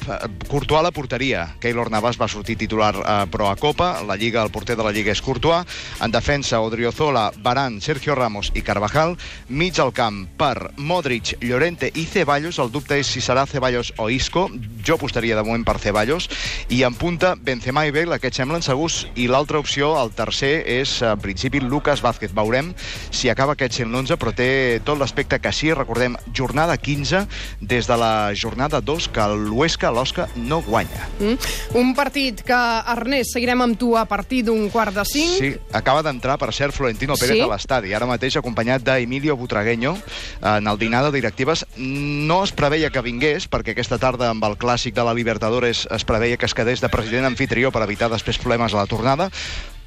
Courtois 0.49 0.81
a 0.81 0.87
la 0.89 0.95
porteria, 0.95 1.47
Keylor 1.61 1.91
Navas 1.91 2.21
va 2.21 2.29
sortir 2.29 2.59
titular 2.61 2.95
eh, 2.99 3.19
però 3.31 3.51
a 3.53 3.57
Copa, 3.57 4.03
la 4.07 4.17
Lliga, 4.17 4.43
el 4.43 4.53
porter 4.55 4.77
de 4.77 4.87
la 4.87 4.93
Lliga 4.93 5.15
és 5.15 5.23
Courtois, 5.25 5.67
en 6.03 6.15
defensa 6.15 6.61
Odriozola, 6.61 7.29
Baran, 7.43 7.81
Sergio 7.81 8.15
Ramos 8.15 8.53
i 8.55 8.63
Carvajal, 8.63 9.17
mig 9.49 9.79
al 9.81 9.93
camp 9.93 10.25
per 10.39 10.73
Modric, 10.77 11.37
Llorente 11.43 11.91
i 11.95 12.05
Ceballos, 12.19 12.57
el 12.59 12.73
dubte 12.75 12.97
és 12.99 13.07
si 13.07 13.21
serà 13.23 13.45
Ceballos 13.47 13.93
o 14.03 14.09
Isco, 14.11 14.49
jo 14.83 14.97
apostaria 14.97 15.37
de 15.39 15.43
moment 15.47 15.63
per 15.63 15.77
Ceballos, 15.79 16.27
i 16.75 16.81
en 16.83 16.97
punta 16.99 17.37
Benzema 17.39 17.85
i 17.87 17.93
Bale, 17.95 18.17
aquests 18.17 18.41
semblen 18.41 18.65
segurs, 18.67 19.05
i 19.15 19.29
l'altra 19.31 19.61
opció, 19.63 19.93
el 20.01 20.11
tercer, 20.19 20.65
és 20.67 20.97
en 21.07 21.21
principi 21.23 21.61
Lucas 21.63 22.03
Vázquez. 22.03 22.35
Veurem 22.35 22.73
si 23.15 23.31
acaba 23.31 23.55
aquest 23.55 23.77
sent 23.79 23.93
l'11, 23.93 24.19
però 24.19 24.33
té 24.35 24.49
tot 24.83 24.99
l'aspecte 24.99 25.39
que 25.39 25.53
sí, 25.55 25.71
recordem, 25.77 26.17
jornada 26.35 26.75
15, 26.75 27.21
des 27.61 27.87
de 27.87 28.01
la 28.03 28.33
jornada 28.35 28.81
2, 28.83 29.09
que 29.15 29.29
l'Huesca, 29.37 29.93
l'Osca, 29.95 30.27
no 30.35 30.59
guanya. 30.67 31.07
Mm. 31.21 31.79
Un 31.79 31.95
partit 31.95 32.43
que, 32.43 32.59
Ernest, 32.97 33.37
seguirem 33.37 33.63
amb 33.63 33.79
tu 33.79 33.93
a 33.95 34.09
partir 34.11 34.43
d'un 34.49 34.67
quart 34.75 34.97
de 34.97 35.07
cinc. 35.07 35.39
Sí, 35.39 35.53
acaba 35.71 36.03
d'entrar, 36.03 36.35
per 36.43 36.51
cert, 36.51 36.75
Florentino 36.75 37.15
Pérez 37.15 37.39
Sí? 37.39 37.47
a 37.47 37.53
l'estadi, 37.53 37.95
ara 37.95 38.11
mateix 38.11 38.41
acompanyat 38.41 38.83
d'Emilio 38.83 39.37
Butragueño 39.39 39.95
en 40.43 40.67
el 40.67 40.83
dinar 40.83 41.05
de 41.07 41.15
directives. 41.15 41.63
No 42.09 42.39
es 42.45 42.55
preveia 42.57 42.89
que 42.89 43.03
vingués, 43.05 43.45
perquè 43.53 43.75
aquesta 43.75 43.99
tarda 44.01 44.31
amb 44.33 44.45
el 44.49 44.57
clàssic 44.57 44.95
de 44.97 45.05
la 45.05 45.13
Libertadores 45.13 45.83
es 45.93 46.07
preveia 46.09 46.39
que 46.41 46.49
es 46.49 46.57
quedés 46.57 46.81
de 46.81 46.89
president 46.89 47.29
anfitrió 47.29 47.69
per 47.75 47.83
evitar 47.85 48.09
després 48.09 48.41
problemes 48.41 48.73
a 48.73 48.81
la 48.81 48.89
tornada, 48.89 49.29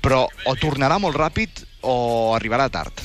però 0.06 0.28
o 0.46 0.56
tornarà 0.62 1.00
molt 1.02 1.18
ràpid 1.18 1.66
o 1.82 1.98
arribarà 2.38 2.70
tard. 2.70 3.02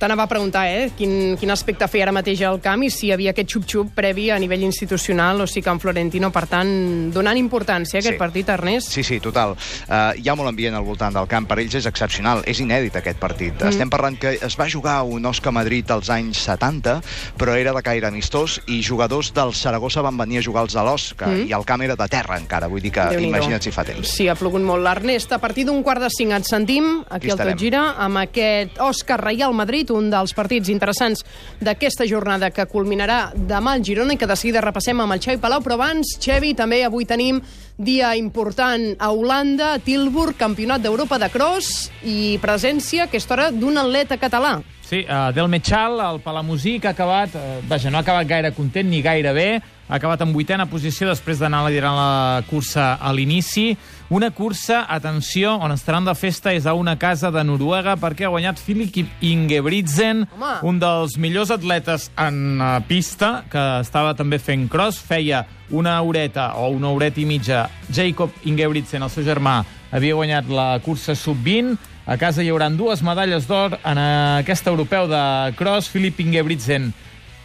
T'anava 0.00 0.22
a 0.24 0.28
preguntar, 0.30 0.62
eh, 0.66 0.90
quin, 0.96 1.36
quin 1.36 1.50
aspecte 1.52 1.84
feia 1.92 2.06
ara 2.06 2.12
mateix 2.16 2.40
al 2.48 2.56
camp 2.64 2.80
i 2.86 2.88
si 2.88 3.08
hi 3.08 3.12
havia 3.12 3.34
aquest 3.34 3.50
xup-xup 3.52 3.90
previ 3.92 4.30
a 4.32 4.38
nivell 4.40 4.62
institucional, 4.64 5.42
o 5.42 5.44
que 5.44 5.68
en 5.68 5.78
Florentino, 5.78 6.30
per 6.32 6.46
tant, 6.48 7.12
donant 7.12 7.36
importància 7.36 7.98
a 7.98 8.00
aquest 8.00 8.14
Sí. 8.14 8.18
partit, 8.18 8.48
Ernest. 8.48 8.88
Sí, 8.88 9.02
sí, 9.04 9.20
total. 9.20 9.50
Uh, 9.90 10.16
hi 10.16 10.26
ha 10.26 10.34
molt 10.34 10.48
ambient 10.48 10.74
al 10.74 10.84
voltant 10.84 11.12
del 11.12 11.26
camp. 11.28 11.46
Per 11.46 11.58
ells 11.58 11.74
és 11.74 11.84
excepcional. 11.84 12.40
És 12.46 12.60
inèdit, 12.60 12.96
aquest 12.96 13.18
partit. 13.18 13.52
Mm. 13.60 13.68
Estem 13.68 13.90
parlant 13.90 14.16
que 14.18 14.38
es 14.40 14.56
va 14.58 14.70
jugar 14.70 15.02
un 15.02 15.26
Osca 15.26 15.50
Madrid 15.50 15.90
als 15.90 16.08
anys 16.08 16.38
70, 16.38 17.02
però 17.36 17.52
era 17.60 17.74
de 17.74 17.82
caire 17.82 18.06
amistós, 18.08 18.62
i 18.68 18.82
jugadors 18.82 19.34
del 19.34 19.52
Saragossa 19.52 20.00
van 20.00 20.16
venir 20.16 20.38
a 20.38 20.42
jugar 20.42 20.62
als 20.62 20.72
de 20.72 20.80
l'Osca, 20.82 21.26
Mm. 21.26 21.46
i 21.46 21.52
el 21.52 21.64
camp 21.66 21.82
era 21.82 21.94
de 21.94 22.08
terra 22.08 22.38
encara. 22.38 22.68
Vull 22.68 22.80
dir 22.80 22.90
que 22.92 23.20
imagina't 23.20 23.60
si 23.62 23.70
fa 23.70 23.84
temps. 23.84 24.08
Sí, 24.08 24.28
ha 24.28 24.34
plogut 24.34 24.62
molt 24.62 24.82
l'Ernest. 24.82 25.30
A 25.32 25.38
partir 25.38 25.66
d'un 25.66 25.82
quart 25.82 26.00
de 26.00 26.08
cinc 26.08 26.32
et 26.32 26.44
sentim, 26.46 27.02
aquí 27.10 27.28
Aquí 27.30 27.30
al 27.32 27.36
Tot. 27.50 27.58
Gira, 27.58 27.94
amb 27.98 28.16
aquest 28.16 28.78
Òscar 28.78 29.20
Real 29.20 29.52
Madrid, 29.52 29.89
un 29.94 30.10
dels 30.12 30.34
partits 30.36 30.70
interessants 30.72 31.24
d'aquesta 31.60 32.06
jornada 32.08 32.50
que 32.54 32.66
culminarà 32.70 33.20
demà 33.34 33.76
al 33.76 33.84
Girona 33.86 34.16
i 34.16 34.20
que 34.20 34.28
de 34.30 34.36
seguida 34.38 34.64
repassem 34.64 35.00
amb 35.00 35.16
el 35.16 35.22
Xavi 35.22 35.40
Palau. 35.42 35.62
Però 35.64 35.78
abans, 35.78 36.16
Xavi, 36.22 36.54
també 36.58 36.82
avui 36.86 37.06
tenim 37.08 37.40
dia 37.80 38.14
important 38.16 38.94
a 38.98 39.12
Holanda, 39.12 39.74
a 39.74 39.80
Tilburg, 39.80 40.36
Campionat 40.40 40.82
d'Europa 40.84 41.18
de 41.18 41.30
Cross 41.32 41.90
i 42.04 42.36
presència, 42.42 43.06
a 43.06 43.10
aquesta 43.10 43.36
hora, 43.36 43.50
d'un 43.50 43.80
atleta 43.80 44.20
català. 44.20 44.58
Sí, 44.90 45.04
uh, 45.06 45.30
Del 45.30 45.46
Mechal, 45.46 46.00
el 46.02 46.18
palamosí, 46.18 46.80
que 46.80 46.88
ha 46.88 46.96
acabat... 46.96 47.36
Uh, 47.38 47.60
vaja, 47.70 47.92
no 47.92 48.00
ha 48.00 48.02
acabat 48.02 48.26
gaire 48.26 48.50
content 48.56 48.88
ni 48.90 48.98
gaire 49.00 49.30
bé. 49.32 49.50
Ha 49.86 50.00
acabat 50.00 50.24
en 50.24 50.32
vuitena 50.34 50.66
posició 50.66 51.06
després 51.06 51.38
d'anar 51.38 51.62
liderant 51.68 51.94
la 51.94 52.42
cursa 52.48 52.96
a 52.98 53.12
l'inici. 53.14 53.68
Una 54.10 54.32
cursa, 54.32 54.86
atenció, 54.90 55.52
on 55.62 55.70
estaran 55.70 56.02
de 56.02 56.16
festa 56.18 56.50
és 56.50 56.64
a 56.66 56.72
una 56.74 56.96
casa 56.98 57.28
de 57.30 57.44
Noruega 57.46 57.92
perquè 57.94 58.24
ha 58.26 58.32
guanyat 58.32 58.58
Filip 58.58 58.96
Ingebrigtsen, 59.22 60.24
Home. 60.34 60.48
un 60.66 60.80
dels 60.82 61.14
millors 61.14 61.52
atletes 61.54 62.08
en 62.18 62.58
uh, 62.58 62.80
pista, 62.88 63.44
que 63.46 63.62
estava 63.84 64.16
també 64.18 64.40
fent 64.42 64.66
cross, 64.66 64.98
feia 64.98 65.44
una 65.70 65.94
horeta 66.02 66.48
o 66.58 66.72
una 66.74 66.90
horeta 66.90 67.22
i 67.22 67.28
mitja. 67.28 67.68
Jacob 67.86 68.34
Ingebrigtsen, 68.42 69.06
el 69.06 69.14
seu 69.14 69.22
germà, 69.22 69.60
havia 69.94 70.18
guanyat 70.18 70.50
la 70.50 70.80
cursa 70.82 71.14
sub-20. 71.14 71.76
A 72.10 72.18
casa 72.18 72.42
hi 72.42 72.50
haurà 72.50 72.66
dues 72.74 73.06
medalles 73.06 73.46
d'or 73.46 73.78
en 73.78 74.02
aquest 74.42 74.66
europeu 74.66 75.06
de 75.06 75.22
cross. 75.54 75.86
Filip 75.86 76.18
Ingebrigtsen, 76.18 76.90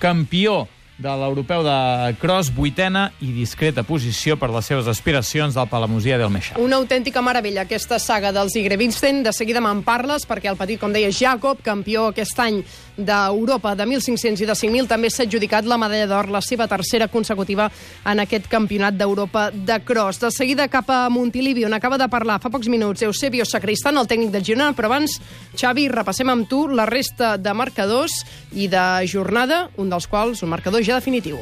campió 0.01 0.63
de 0.97 1.11
l'europeu 1.11 1.63
de 1.65 2.15
cross, 2.21 2.49
vuitena 2.55 3.09
i 3.19 3.33
discreta 3.35 3.83
posició 3.83 4.37
per 4.39 4.47
les 4.53 4.67
seves 4.69 4.87
aspiracions 4.87 5.55
del 5.57 5.67
Palamosia 5.67 6.17
del 6.17 6.31
Meixal. 6.31 6.61
Una 6.63 6.79
autèntica 6.79 7.21
meravella, 7.21 7.65
aquesta 7.65 7.99
saga 7.99 8.31
dels 8.31 8.55
Igrevinsten. 8.55 9.19
De 9.25 9.33
seguida 9.35 9.59
me'n 9.63 9.83
parles, 9.83 10.23
perquè 10.27 10.47
el 10.51 10.59
petit, 10.59 10.79
com 10.79 10.95
deia, 10.95 11.11
Jacob, 11.11 11.59
campió 11.65 12.07
aquest 12.13 12.39
any 12.39 12.61
d'Europa 12.95 13.73
de 13.75 13.83
1.500 13.83 14.45
i 14.45 14.47
de 14.47 14.55
5.000, 14.55 14.87
també 14.87 15.09
s'ha 15.11 15.25
adjudicat 15.25 15.67
la 15.67 15.77
medalla 15.81 16.07
d'or, 16.07 16.29
la 16.31 16.39
seva 16.39 16.67
tercera 16.71 17.09
consecutiva 17.11 17.67
en 18.07 18.23
aquest 18.23 18.47
campionat 18.47 18.95
d'Europa 18.95 19.49
de 19.51 19.79
cross. 19.83 20.21
De 20.23 20.31
seguida 20.31 20.69
cap 20.71 20.89
a 20.89 21.09
Montilivi, 21.11 21.65
on 21.67 21.75
acaba 21.75 21.99
de 21.99 22.07
parlar 22.07 22.39
fa 22.39 22.51
pocs 22.53 22.71
minuts 22.71 23.03
Eusebio 23.03 23.43
Sacristan, 23.43 23.99
el 23.99 24.07
tècnic 24.07 24.31
del 24.31 24.47
Girona, 24.47 24.71
però 24.77 24.87
abans, 24.87 25.19
Xavi, 25.59 25.89
repassem 25.91 26.31
amb 26.31 26.47
tu 26.47 26.65
la 26.71 26.87
resta 26.87 27.35
de 27.35 27.51
marcadors 27.51 28.21
i 28.55 28.69
de 28.71 29.03
jornada, 29.11 29.65
un 29.75 29.91
dels 29.91 30.07
quals, 30.07 30.45
un 30.45 30.53
marcador 30.55 30.84
ja 30.85 30.99
definitiu. 31.01 31.41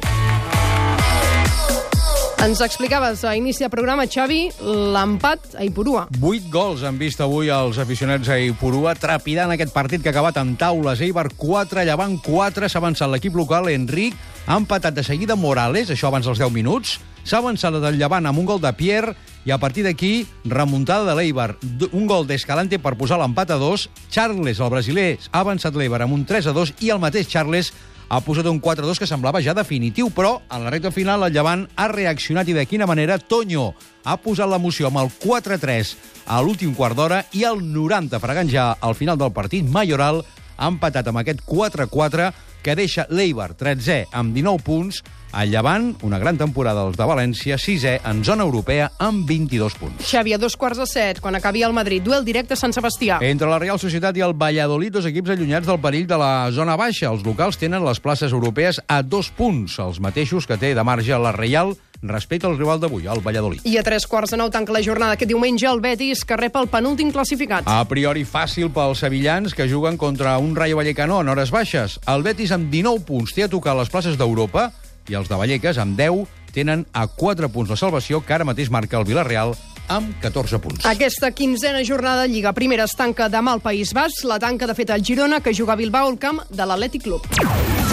Ens 2.44 2.60
explicaves 2.60 3.22
a 3.24 3.30
inici 3.38 3.62
de 3.64 3.70
programa, 3.72 4.04
Xavi, 4.04 4.50
l'empat 4.92 5.54
a 5.56 5.64
Ipurua. 5.64 6.02
Vuit 6.20 6.44
gols 6.52 6.82
han 6.84 6.98
vist 7.00 7.22
avui 7.24 7.48
els 7.48 7.78
aficionats 7.80 8.28
a 8.28 8.36
Ipurua, 8.36 8.92
trepidant 9.00 9.54
aquest 9.54 9.72
partit 9.72 10.02
que 10.04 10.10
ha 10.10 10.12
acabat 10.12 10.36
en 10.42 10.52
taules. 10.60 11.00
Eibar 11.00 11.30
4, 11.40 11.86
Llevant 11.88 12.18
4, 12.20 12.68
s'ha 12.68 12.82
avançat 12.82 13.08
l'equip 13.08 13.38
local, 13.40 13.70
Enric, 13.72 14.18
ha 14.44 14.58
empatat 14.60 14.92
de 14.92 15.06
seguida 15.06 15.38
Morales, 15.40 15.88
això 15.88 16.10
abans 16.10 16.28
dels 16.28 16.42
10 16.42 16.52
minuts, 16.52 16.98
s'ha 17.24 17.40
avançat 17.40 17.80
del 17.80 17.96
Llevant 17.96 18.28
amb 18.28 18.44
un 18.44 18.50
gol 18.52 18.60
de 18.60 18.74
Pierre, 18.76 19.16
i 19.44 19.52
a 19.52 19.58
partir 19.58 19.84
d'aquí, 19.84 20.26
remuntada 20.44 21.08
de 21.08 21.16
l'Eibar. 21.16 21.54
Un 21.92 22.06
gol 22.08 22.28
d'Escalante 22.28 22.76
per 22.80 22.96
posar 23.00 23.18
l'empat 23.20 23.52
a 23.52 23.58
dos. 23.60 23.88
Charles, 24.12 24.60
el 24.60 24.72
brasiler, 24.72 25.08
ha 25.32 25.40
avançat 25.40 25.76
l'Eibar 25.76 26.02
amb 26.04 26.16
un 26.16 26.24
3 26.28 26.48
a 26.48 26.56
2 26.56 26.76
i 26.84 26.92
el 26.92 27.00
mateix 27.00 27.28
Charles 27.28 27.72
ha 28.08 28.20
posat 28.20 28.46
un 28.50 28.60
4-2 28.60 29.00
que 29.00 29.08
semblava 29.08 29.42
ja 29.42 29.54
definitiu, 29.56 30.10
però 30.14 30.38
en 30.52 30.64
la 30.64 30.72
recta 30.72 30.92
final 30.94 31.24
el 31.24 31.32
Llevant 31.34 31.66
ha 31.76 31.88
reaccionat 31.88 32.48
i 32.48 32.56
de 32.56 32.66
quina 32.66 32.86
manera 32.86 33.18
Toño 33.18 33.72
ha 34.04 34.16
posat 34.20 34.50
l'emoció 34.50 34.90
amb 34.90 35.00
el 35.02 35.12
4-3 35.22 35.94
a 36.26 36.40
l'últim 36.42 36.74
quart 36.76 36.96
d'hora 36.96 37.22
i 37.32 37.44
el 37.48 37.62
90 37.64 38.20
fregant 38.20 38.50
ja 38.50 38.72
al 38.80 38.94
final 38.94 39.18
del 39.18 39.32
partit. 39.32 39.64
Mayoral 39.64 40.22
ha 40.56 40.68
empatat 40.70 41.08
amb 41.08 41.22
aquest 41.22 41.42
4-4 41.48 42.30
que 42.64 42.74
deixa 42.74 43.04
l'Eibar 43.12 43.52
13è 43.60 44.06
amb 44.16 44.32
19 44.34 44.64
punts, 44.64 45.02
el 45.34 45.50
Llevant, 45.50 45.90
una 46.06 46.18
gran 46.22 46.38
temporada 46.38 46.84
dels 46.86 46.96
de 46.96 47.06
València, 47.06 47.58
6è 47.60 47.98
en 48.08 48.22
zona 48.24 48.46
europea 48.46 48.88
amb 49.02 49.26
22 49.28 49.76
punts. 49.80 50.04
Xavi, 50.08 50.32
a 50.32 50.38
dos 50.40 50.56
quarts 50.56 50.80
de 50.80 50.86
set, 50.88 51.20
quan 51.20 51.36
acabi 51.36 51.64
el 51.66 51.74
Madrid, 51.76 52.04
duel 52.06 52.24
directe 52.24 52.54
a 52.54 52.60
Sant 52.60 52.72
Sebastià. 52.72 53.18
Entre 53.26 53.50
la 53.50 53.58
Real 53.60 53.80
Societat 53.82 54.16
i 54.16 54.24
el 54.24 54.36
Valladolid, 54.38 54.94
dos 54.94 55.08
equips 55.10 55.34
allunyats 55.34 55.68
del 55.68 55.82
perill 55.82 56.06
de 56.08 56.18
la 56.20 56.32
zona 56.54 56.78
baixa. 56.80 57.10
Els 57.10 57.26
locals 57.26 57.58
tenen 57.60 57.84
les 57.84 58.00
places 58.00 58.32
europees 58.32 58.80
a 58.88 59.02
dos 59.02 59.28
punts, 59.34 59.76
els 59.82 60.00
mateixos 60.00 60.48
que 60.48 60.58
té 60.58 60.72
de 60.74 60.86
marge 60.86 61.18
la 61.18 61.34
Real 61.36 61.74
respecte 62.08 62.46
al 62.46 62.58
rival 62.58 62.80
d'avui, 62.80 63.06
el 63.06 63.22
Valladolid. 63.24 63.64
I 63.64 63.78
a 63.78 63.84
tres 63.86 64.06
quarts 64.06 64.34
de 64.34 64.38
nou 64.40 64.50
tanca 64.52 64.74
la 64.74 64.82
jornada 64.84 65.16
aquest 65.16 65.30
diumenge 65.30 65.66
el 65.70 65.82
Betis, 65.84 66.24
que 66.24 66.38
rep 66.40 66.56
el 66.60 66.68
penúltim 66.68 67.12
classificat. 67.12 67.68
A 67.70 67.82
priori 67.88 68.24
fàcil 68.28 68.70
pels 68.74 69.04
sevillans 69.04 69.54
que 69.54 69.68
juguen 69.70 69.96
contra 69.96 70.36
un 70.38 70.54
Rayo 70.56 70.76
Vallecano 70.80 71.20
en 71.20 71.28
hores 71.28 71.50
baixes. 71.50 71.98
El 72.06 72.22
Betis 72.22 72.52
amb 72.52 72.70
19 72.72 73.04
punts 73.08 73.34
té 73.34 73.46
a 73.46 73.52
tocar 73.52 73.76
les 73.78 73.90
places 73.92 74.18
d'Europa 74.20 74.70
i 75.08 75.18
els 75.18 75.28
de 75.28 75.36
Vallecas 75.36 75.78
amb 75.78 75.98
10 75.98 76.26
tenen 76.54 76.86
a 76.92 77.06
4 77.10 77.50
punts 77.50 77.70
la 77.70 77.76
salvació 77.76 78.22
que 78.24 78.34
ara 78.36 78.46
mateix 78.46 78.70
marca 78.70 79.00
el 79.00 79.08
Villarreal 79.08 79.56
amb 79.88 80.14
14 80.22 80.60
punts. 80.64 80.86
Aquesta 80.88 81.30
quinzena 81.32 81.84
jornada 81.84 82.22
de 82.22 82.32
Lliga 82.32 82.54
Primera 82.56 82.86
es 82.88 82.96
tanca 82.96 83.28
demà 83.28 83.52
al 83.52 83.60
País 83.64 83.92
Basc, 83.92 84.24
la 84.24 84.38
tanca 84.40 84.66
de 84.70 84.74
fet 84.74 84.94
el 84.94 85.04
Girona, 85.04 85.40
que 85.40 85.54
juga 85.54 85.74
a 85.74 85.76
Bilbao 85.76 86.08
al 86.08 86.18
camp 86.18 86.40
de 86.48 86.64
l'Atlètic 86.64 87.04
Club. 87.04 87.83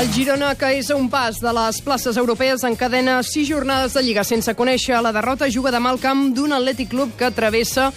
El 0.00 0.08
Girona, 0.14 0.54
que 0.56 0.70
és 0.78 0.88
a 0.88 0.94
un 0.96 1.10
pas 1.12 1.36
de 1.44 1.50
les 1.52 1.78
places 1.84 2.16
europees, 2.16 2.62
encadena 2.64 3.18
sis 3.20 3.44
jornades 3.44 3.92
de 3.92 4.00
Lliga 4.00 4.22
sense 4.24 4.54
conèixer 4.56 4.96
la 5.04 5.10
derrota, 5.12 5.50
juga 5.52 5.68
demà 5.74 5.90
al 5.92 6.00
camp 6.00 6.22
d'un 6.32 6.54
Atlètic 6.56 6.88
Club 6.94 7.10
que 7.20 7.28
travessa 7.36 7.90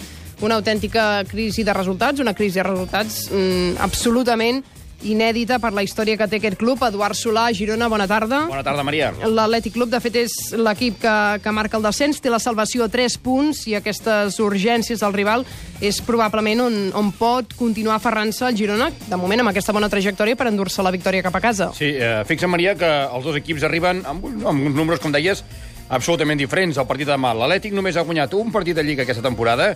una 0.44 0.58
autèntica 0.60 1.22
crisi 1.24 1.64
de 1.64 1.72
resultats, 1.72 2.20
una 2.20 2.34
crisi 2.36 2.60
de 2.60 2.66
resultats 2.66 3.22
mm, 3.30 3.80
absolutament 3.86 4.60
inèdita 5.02 5.58
per 5.60 5.72
la 5.74 5.82
història 5.84 6.16
que 6.16 6.28
té 6.30 6.38
aquest 6.38 6.58
club. 6.60 6.82
Eduard 6.86 7.18
Solà, 7.18 7.48
Girona, 7.56 7.88
bona 7.92 8.06
tarda. 8.10 8.44
Bona 8.50 8.62
tarda, 8.66 8.84
Maria. 8.86 9.10
L'Atlètic 9.24 9.74
Club, 9.74 9.90
de 9.92 10.00
fet, 10.00 10.16
és 10.24 10.36
l'equip 10.56 11.00
que, 11.02 11.16
que 11.42 11.54
marca 11.56 11.78
el 11.80 11.84
descens, 11.84 12.20
té 12.22 12.32
la 12.32 12.40
salvació 12.42 12.86
a 12.86 12.92
3 12.92 13.18
punts 13.24 13.64
i 13.70 13.76
aquestes 13.78 14.38
urgències 14.44 15.02
del 15.02 15.16
rival 15.16 15.44
és 15.84 16.00
probablement 16.04 16.64
on, 16.64 16.78
on 16.96 17.10
pot 17.18 17.56
continuar 17.58 17.98
aferrant-se 17.98 18.46
el 18.48 18.56
Girona, 18.58 18.90
de 19.08 19.20
moment 19.20 19.44
amb 19.44 19.52
aquesta 19.52 19.74
bona 19.74 19.90
trajectòria 19.92 20.38
per 20.38 20.48
endur-se 20.50 20.84
la 20.84 20.94
victòria 20.94 21.24
cap 21.26 21.36
a 21.36 21.42
casa. 21.44 21.70
Sí, 21.76 21.90
eh, 21.98 22.22
fixa, 22.28 22.48
Maria, 22.50 22.76
que 22.78 22.90
els 23.04 23.26
dos 23.26 23.36
equips 23.40 23.66
arriben 23.66 24.04
amb, 24.06 24.24
amb 24.44 24.68
uns 24.70 24.76
números, 24.76 25.02
com 25.02 25.12
deies, 25.12 25.44
absolutament 25.88 26.40
diferents 26.40 26.78
al 26.78 26.88
partit 26.88 27.08
de 27.08 27.14
demà. 27.14 27.34
L'Atlètic 27.36 27.74
només 27.76 27.96
ha 27.96 28.06
guanyat 28.06 28.34
un 28.38 28.52
partit 28.54 28.76
de 28.76 28.84
Lliga 28.86 29.04
aquesta 29.04 29.24
temporada, 29.24 29.74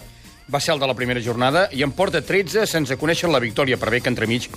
va 0.52 0.60
ser 0.60 0.74
el 0.74 0.80
de 0.80 0.86
la 0.88 0.96
primera 0.96 1.20
jornada, 1.22 1.68
i 1.72 1.82
en 1.84 1.92
porta 1.92 2.22
13 2.24 2.66
sense 2.66 2.96
conèixer 2.96 3.30
la 3.30 3.40
victòria, 3.42 3.76
per 3.76 3.90
bé 3.92 4.00
que 4.00 4.10
entremig 4.12 4.48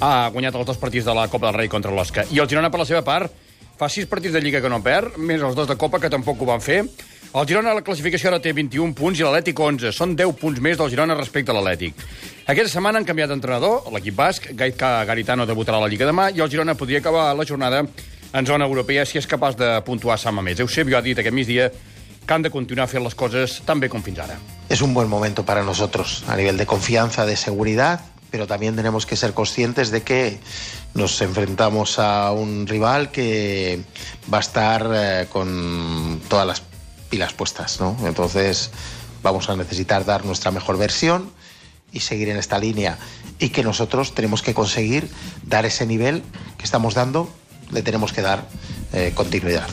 ha 0.00 0.28
guanyat 0.34 0.58
els 0.58 0.66
dos 0.66 0.78
partits 0.78 1.06
de 1.06 1.14
la 1.14 1.28
Copa 1.28 1.50
del 1.50 1.60
Rei 1.62 1.68
contra 1.72 1.94
l'Osca. 1.94 2.26
I 2.30 2.42
el 2.42 2.48
Girona, 2.50 2.70
per 2.70 2.82
la 2.82 2.88
seva 2.88 3.04
part, 3.06 3.32
fa 3.78 3.88
sis 3.92 4.08
partits 4.10 4.34
de 4.34 4.42
Lliga 4.42 4.62
que 4.64 4.72
no 4.72 4.82
perd, 4.82 5.16
més 5.18 5.42
els 5.42 5.54
dos 5.54 5.68
de 5.68 5.76
Copa, 5.78 6.00
que 6.02 6.10
tampoc 6.10 6.42
ho 6.42 6.48
van 6.48 6.64
fer. 6.64 6.82
El 7.36 7.46
Girona 7.46 7.70
a 7.74 7.76
la 7.76 7.84
classificació 7.84 8.30
ara 8.30 8.40
té 8.40 8.54
21 8.56 8.94
punts 8.96 9.20
i 9.20 9.24
l'Atlètic 9.26 9.58
11. 9.60 9.92
Són 9.92 10.14
10 10.16 10.38
punts 10.40 10.60
més 10.64 10.78
del 10.80 10.88
Girona 10.92 11.16
respecte 11.18 11.52
a 11.52 11.56
l'Atlètic. 11.58 11.98
Aquesta 12.46 12.78
setmana 12.78 13.02
han 13.02 13.06
canviat 13.08 13.28
d'entrenador, 13.28 13.90
l'equip 13.92 14.16
basc, 14.16 14.48
Gaitka 14.56 15.04
Garitano 15.04 15.44
debutarà 15.46 15.76
a 15.76 15.84
la 15.84 15.90
Lliga 15.92 16.08
demà, 16.08 16.30
i 16.32 16.40
el 16.40 16.48
Girona 16.50 16.76
podria 16.78 17.02
acabar 17.02 17.34
la 17.36 17.44
jornada 17.44 17.82
en 18.32 18.46
zona 18.46 18.64
europea 18.64 19.04
si 19.04 19.20
és 19.20 19.28
capaç 19.28 19.58
de 19.60 19.68
puntuar 19.84 20.16
Sant 20.18 20.34
Mamés. 20.34 20.60
Eusebio 20.64 20.96
ha 20.96 21.04
dit 21.04 21.18
aquest 21.18 21.36
migdia 21.36 21.68
que 22.26 22.34
han 22.34 22.42
de 22.42 22.50
fent 22.50 23.04
les 23.04 23.14
coses 23.14 23.62
tan 23.64 23.80
ara. 23.80 24.38
Es 24.68 24.82
un 24.82 24.92
buen 24.92 25.08
momento 25.08 25.44
para 25.44 25.62
nosotros 25.62 26.24
a 26.26 26.36
nivel 26.36 26.56
de 26.56 26.66
confianza, 26.66 27.24
de 27.24 27.36
seguridad, 27.36 28.00
pero 28.30 28.46
también 28.46 28.74
tenemos 28.74 29.06
que 29.06 29.16
ser 29.16 29.32
conscientes 29.32 29.90
de 29.90 30.02
que 30.02 30.40
nos 30.94 31.20
enfrentamos 31.22 31.98
a 31.98 32.32
un 32.32 32.66
rival 32.66 33.10
que 33.10 33.80
va 34.32 34.38
a 34.38 34.40
estar 34.40 34.90
eh, 34.92 35.26
con 35.30 36.20
todas 36.28 36.46
las 36.46 36.62
pilas 37.08 37.32
puestas, 37.32 37.80
¿no? 37.80 37.96
Entonces 38.04 38.70
vamos 39.22 39.48
a 39.48 39.56
necesitar 39.56 40.04
dar 40.04 40.24
nuestra 40.24 40.50
mejor 40.50 40.78
versión 40.78 41.30
y 41.92 42.00
seguir 42.00 42.28
en 42.28 42.38
esta 42.38 42.58
línea 42.58 42.98
y 43.38 43.50
que 43.50 43.62
nosotros 43.62 44.14
tenemos 44.14 44.42
que 44.42 44.52
conseguir 44.52 45.08
dar 45.44 45.64
ese 45.64 45.86
nivel 45.86 46.22
que 46.58 46.64
estamos 46.64 46.94
dando, 46.94 47.30
le 47.70 47.82
tenemos 47.82 48.12
que 48.12 48.22
dar 48.22 48.48
eh, 48.92 49.12
continuidad. 49.14 49.68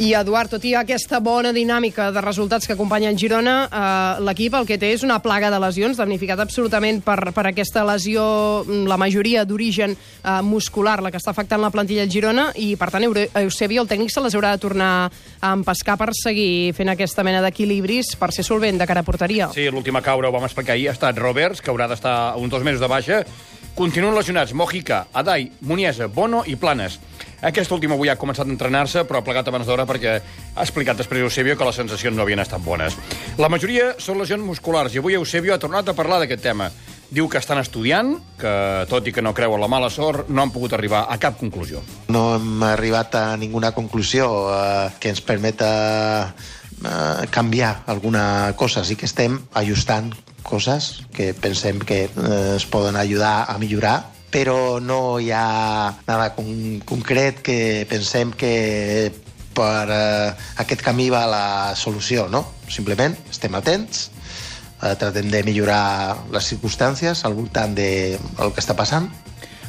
I, 0.00 0.14
Eduard, 0.16 0.48
tot 0.48 0.62
i 0.64 0.70
aquesta 0.72 1.18
bona 1.20 1.50
dinàmica 1.52 2.06
de 2.08 2.22
resultats 2.24 2.64
que 2.64 2.72
acompanya 2.72 3.10
en 3.12 3.18
Girona, 3.20 3.56
eh, 3.68 4.22
l'equip 4.24 4.54
el 4.56 4.64
que 4.64 4.78
té 4.80 4.94
és 4.94 5.02
una 5.04 5.18
plaga 5.20 5.50
de 5.52 5.58
lesions, 5.60 5.98
damnificat 6.00 6.40
absolutament 6.40 7.02
per, 7.04 7.34
per 7.36 7.44
aquesta 7.50 7.82
lesió, 7.84 8.64
mm, 8.64 8.88
la 8.88 8.96
majoria 8.96 9.44
d'origen 9.44 9.92
eh, 9.92 10.40
muscular, 10.40 11.02
la 11.04 11.10
que 11.12 11.20
està 11.20 11.34
afectant 11.34 11.60
la 11.60 11.68
plantilla 11.68 12.06
del 12.06 12.14
Girona, 12.14 12.46
i, 12.56 12.70
per 12.80 12.88
tant, 12.94 13.04
Eusebio, 13.04 13.82
el 13.84 13.92
tècnic, 13.92 14.08
se 14.08 14.24
les 14.24 14.38
haurà 14.38 14.54
de 14.56 14.62
tornar 14.64 15.10
a 15.10 15.52
empescar 15.52 15.98
per 16.00 16.14
seguir 16.16 16.72
fent 16.72 16.88
aquesta 16.88 17.20
mena 17.20 17.44
d'equilibris 17.44 18.14
per 18.16 18.32
ser 18.32 18.46
solvent 18.48 18.80
de 18.80 18.88
cara 18.88 19.04
a 19.04 19.08
porteria. 19.10 19.50
Sí, 19.52 19.68
l'últim 19.68 20.00
a 20.00 20.04
caure, 20.06 20.32
ho 20.32 20.32
vam 20.32 20.48
explicar 20.48 20.78
ahir, 20.78 20.88
ha 20.88 20.96
estat 20.96 21.20
Roberts, 21.20 21.60
que 21.60 21.68
haurà 21.68 21.92
d'estar 21.92 22.38
uns 22.40 22.48
dos 22.48 22.64
mesos 22.64 22.80
de 22.80 22.88
baixa. 22.88 23.20
Continuen 23.76 24.16
lesionats 24.16 24.56
Mojica, 24.56 25.08
Adai, 25.12 25.50
Muniesa, 25.60 26.08
Bono 26.08 26.40
i 26.48 26.56
Planes. 26.56 26.96
Aquest 27.40 27.72
últim 27.72 27.94
avui 27.94 28.10
ha 28.12 28.18
començat 28.20 28.44
a 28.44 28.52
entrenar-se, 28.52 29.06
però 29.08 29.20
ha 29.20 29.24
plegat 29.24 29.48
abans 29.48 29.66
d'hora 29.68 29.86
perquè 29.88 30.14
ha 30.20 30.62
explicat 30.64 30.98
després 31.00 31.24
Eusebio 31.24 31.56
que 31.56 31.64
les 31.64 31.78
sensacions 31.80 32.16
no 32.16 32.26
havien 32.26 32.42
estat 32.42 32.60
bones. 32.60 32.96
La 33.40 33.48
majoria 33.48 33.94
són 33.98 34.20
lesions 34.20 34.44
musculars, 34.44 34.94
i 34.94 35.00
avui 35.00 35.16
Eusebio 35.16 35.54
ha 35.54 35.62
tornat 35.62 35.88
a 35.88 35.96
parlar 35.96 36.20
d'aquest 36.20 36.44
tema. 36.44 36.68
Diu 37.10 37.26
que 37.26 37.40
estan 37.40 37.58
estudiant, 37.58 38.12
que 38.38 38.52
tot 38.90 39.08
i 39.08 39.12
que 39.14 39.24
no 39.24 39.32
creuen 39.34 39.58
la 39.58 39.70
mala 39.72 39.88
sort, 39.90 40.28
no 40.28 40.44
han 40.44 40.52
pogut 40.54 40.76
arribar 40.76 41.06
a 41.10 41.16
cap 41.18 41.40
conclusió. 41.40 41.80
No 42.12 42.36
hem 42.36 42.62
arribat 42.68 43.16
a 43.18 43.24
ninguna 43.40 43.72
conclusió 43.74 44.28
eh, 44.52 44.90
que 45.00 45.10
ens 45.10 45.24
permeta 45.24 45.70
eh, 46.30 47.26
canviar 47.34 47.82
alguna 47.90 48.52
cosa. 48.54 48.84
Sí 48.84 48.94
que 49.00 49.08
estem 49.10 49.40
ajustant 49.58 50.12
coses 50.46 51.02
que 51.16 51.32
pensem 51.34 51.80
que 51.80 52.04
eh, 52.04 52.54
es 52.54 52.66
poden 52.66 52.96
ajudar 52.96 53.46
a 53.48 53.58
millorar, 53.58 54.04
però 54.30 54.78
no 54.80 55.18
hi 55.18 55.30
ha 55.34 55.94
nada 56.06 56.30
con 56.36 56.80
concret 56.86 57.42
que 57.42 57.86
pensem 57.90 58.32
que 58.32 59.10
per 59.54 59.88
eh, 59.90 60.30
aquest 60.62 60.84
camí 60.86 61.10
va 61.10 61.26
la 61.26 61.46
solució, 61.76 62.28
no? 62.30 62.44
Simplement 62.70 63.16
estem 63.30 63.54
atents, 63.58 64.10
eh, 64.82 64.94
tratem 64.94 65.30
de 65.30 65.42
millorar 65.46 66.30
les 66.30 66.52
circumstàncies 66.54 67.24
al 67.26 67.34
voltant 67.34 67.74
de 67.74 67.90
que 68.38 68.62
està 68.62 68.78
passant 68.78 69.10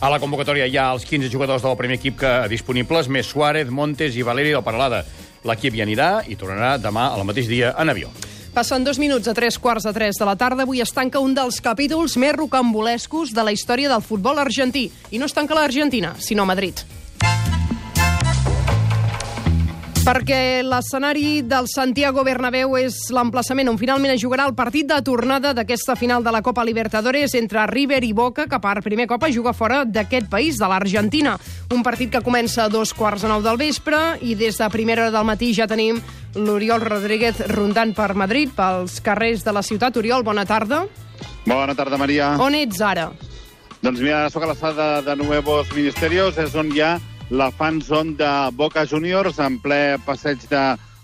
A 0.02 0.10
la 0.10 0.18
convocatòria 0.18 0.66
hi 0.66 0.80
ha 0.82 0.88
els 0.96 1.04
15 1.06 1.30
jugadors 1.30 1.62
del 1.62 1.76
primer 1.78 2.00
equip 2.00 2.16
que 2.24 2.30
disponibles, 2.50 3.06
més 3.06 3.28
Suárez, 3.30 3.70
Montes 3.70 4.16
i 4.18 4.24
Valeri 4.26 4.50
del 4.56 4.64
Paralada. 4.66 5.04
L'equip 5.46 5.78
hi 5.78 5.84
anirà 5.86 6.24
i 6.26 6.38
tornarà 6.42 6.72
demà 6.82 7.12
al 7.14 7.22
mateix 7.30 7.46
dia 7.46 7.70
en 7.78 7.94
avió. 7.94 8.10
Passen 8.52 8.84
dos 8.84 9.00
minuts 9.00 9.30
a 9.32 9.34
tres 9.34 9.56
quarts 9.56 9.86
de 9.88 9.94
tres 9.96 10.18
de 10.20 10.26
la 10.28 10.36
tarda. 10.36 10.66
Avui 10.68 10.82
es 10.84 10.92
tanca 10.92 11.22
un 11.24 11.32
dels 11.32 11.62
capítols 11.64 12.18
més 12.20 12.36
rocambolescos 12.36 13.32
de 13.32 13.46
la 13.48 13.54
història 13.56 13.88
del 13.88 14.04
futbol 14.04 14.44
argentí. 14.44 14.90
I 15.12 15.24
no 15.24 15.30
es 15.30 15.38
tanca 15.38 15.56
l'Argentina, 15.56 16.18
sinó 16.20 16.44
Madrid. 16.46 16.84
Perquè 20.02 20.64
l'escenari 20.66 21.44
del 21.46 21.68
Santiago 21.70 22.24
Bernabéu 22.26 22.74
és 22.80 22.96
l'emplaçament 23.14 23.70
on 23.70 23.78
finalment 23.78 24.10
es 24.16 24.24
jugarà 24.24 24.48
el 24.50 24.56
partit 24.58 24.88
de 24.90 24.98
tornada 25.06 25.52
d'aquesta 25.54 25.94
final 25.96 26.24
de 26.26 26.32
la 26.34 26.42
Copa 26.42 26.64
Libertadores 26.66 27.36
entre 27.38 27.68
River 27.70 28.00
i 28.08 28.10
Boca, 28.18 28.48
que 28.50 28.58
per 28.58 28.82
primer 28.82 29.06
cop 29.06 29.28
es 29.28 29.36
juga 29.36 29.54
fora 29.54 29.84
d'aquest 29.86 30.26
país, 30.32 30.58
de 30.58 30.66
l'Argentina. 30.66 31.36
Un 31.70 31.86
partit 31.86 32.10
que 32.10 32.24
comença 32.26 32.64
a 32.66 32.74
dos 32.74 32.96
quarts 32.98 33.22
de 33.22 33.30
nou 33.30 33.44
del 33.46 33.62
vespre 33.62 34.00
i 34.26 34.34
des 34.34 34.58
de 34.58 34.72
primera 34.74 35.06
hora 35.06 35.14
del 35.14 35.30
matí 35.30 35.52
ja 35.54 35.70
tenim 35.70 36.02
l'Oriol 36.34 36.82
Rodríguez 36.82 37.46
rondant 37.54 37.94
per 37.94 38.16
Madrid, 38.18 38.50
pels 38.58 38.98
carrers 39.06 39.46
de 39.46 39.54
la 39.54 39.62
ciutat. 39.62 40.02
Oriol, 40.02 40.26
bona 40.26 40.48
tarda. 40.50 40.88
Bona 41.46 41.78
tarda, 41.78 42.02
Maria. 42.02 42.34
On 42.42 42.58
ets 42.58 42.82
ara? 42.82 43.12
Doncs 43.86 44.02
mira, 44.02 44.26
sóc 44.34 44.50
a 44.50 44.50
l'estada 44.50 44.92
de 45.06 45.16
Nuevos 45.22 45.70
Ministerios, 45.78 46.42
és 46.42 46.58
on 46.58 46.74
hi 46.74 46.82
ha 46.82 46.96
la 47.32 47.50
fan 47.50 47.82
zone 47.82 48.18
de 48.20 48.32
Boca 48.54 48.86
Juniors, 48.86 49.40
en 49.40 49.56
ple 49.64 49.98
passeig 50.06 50.44
de, 50.52 50.64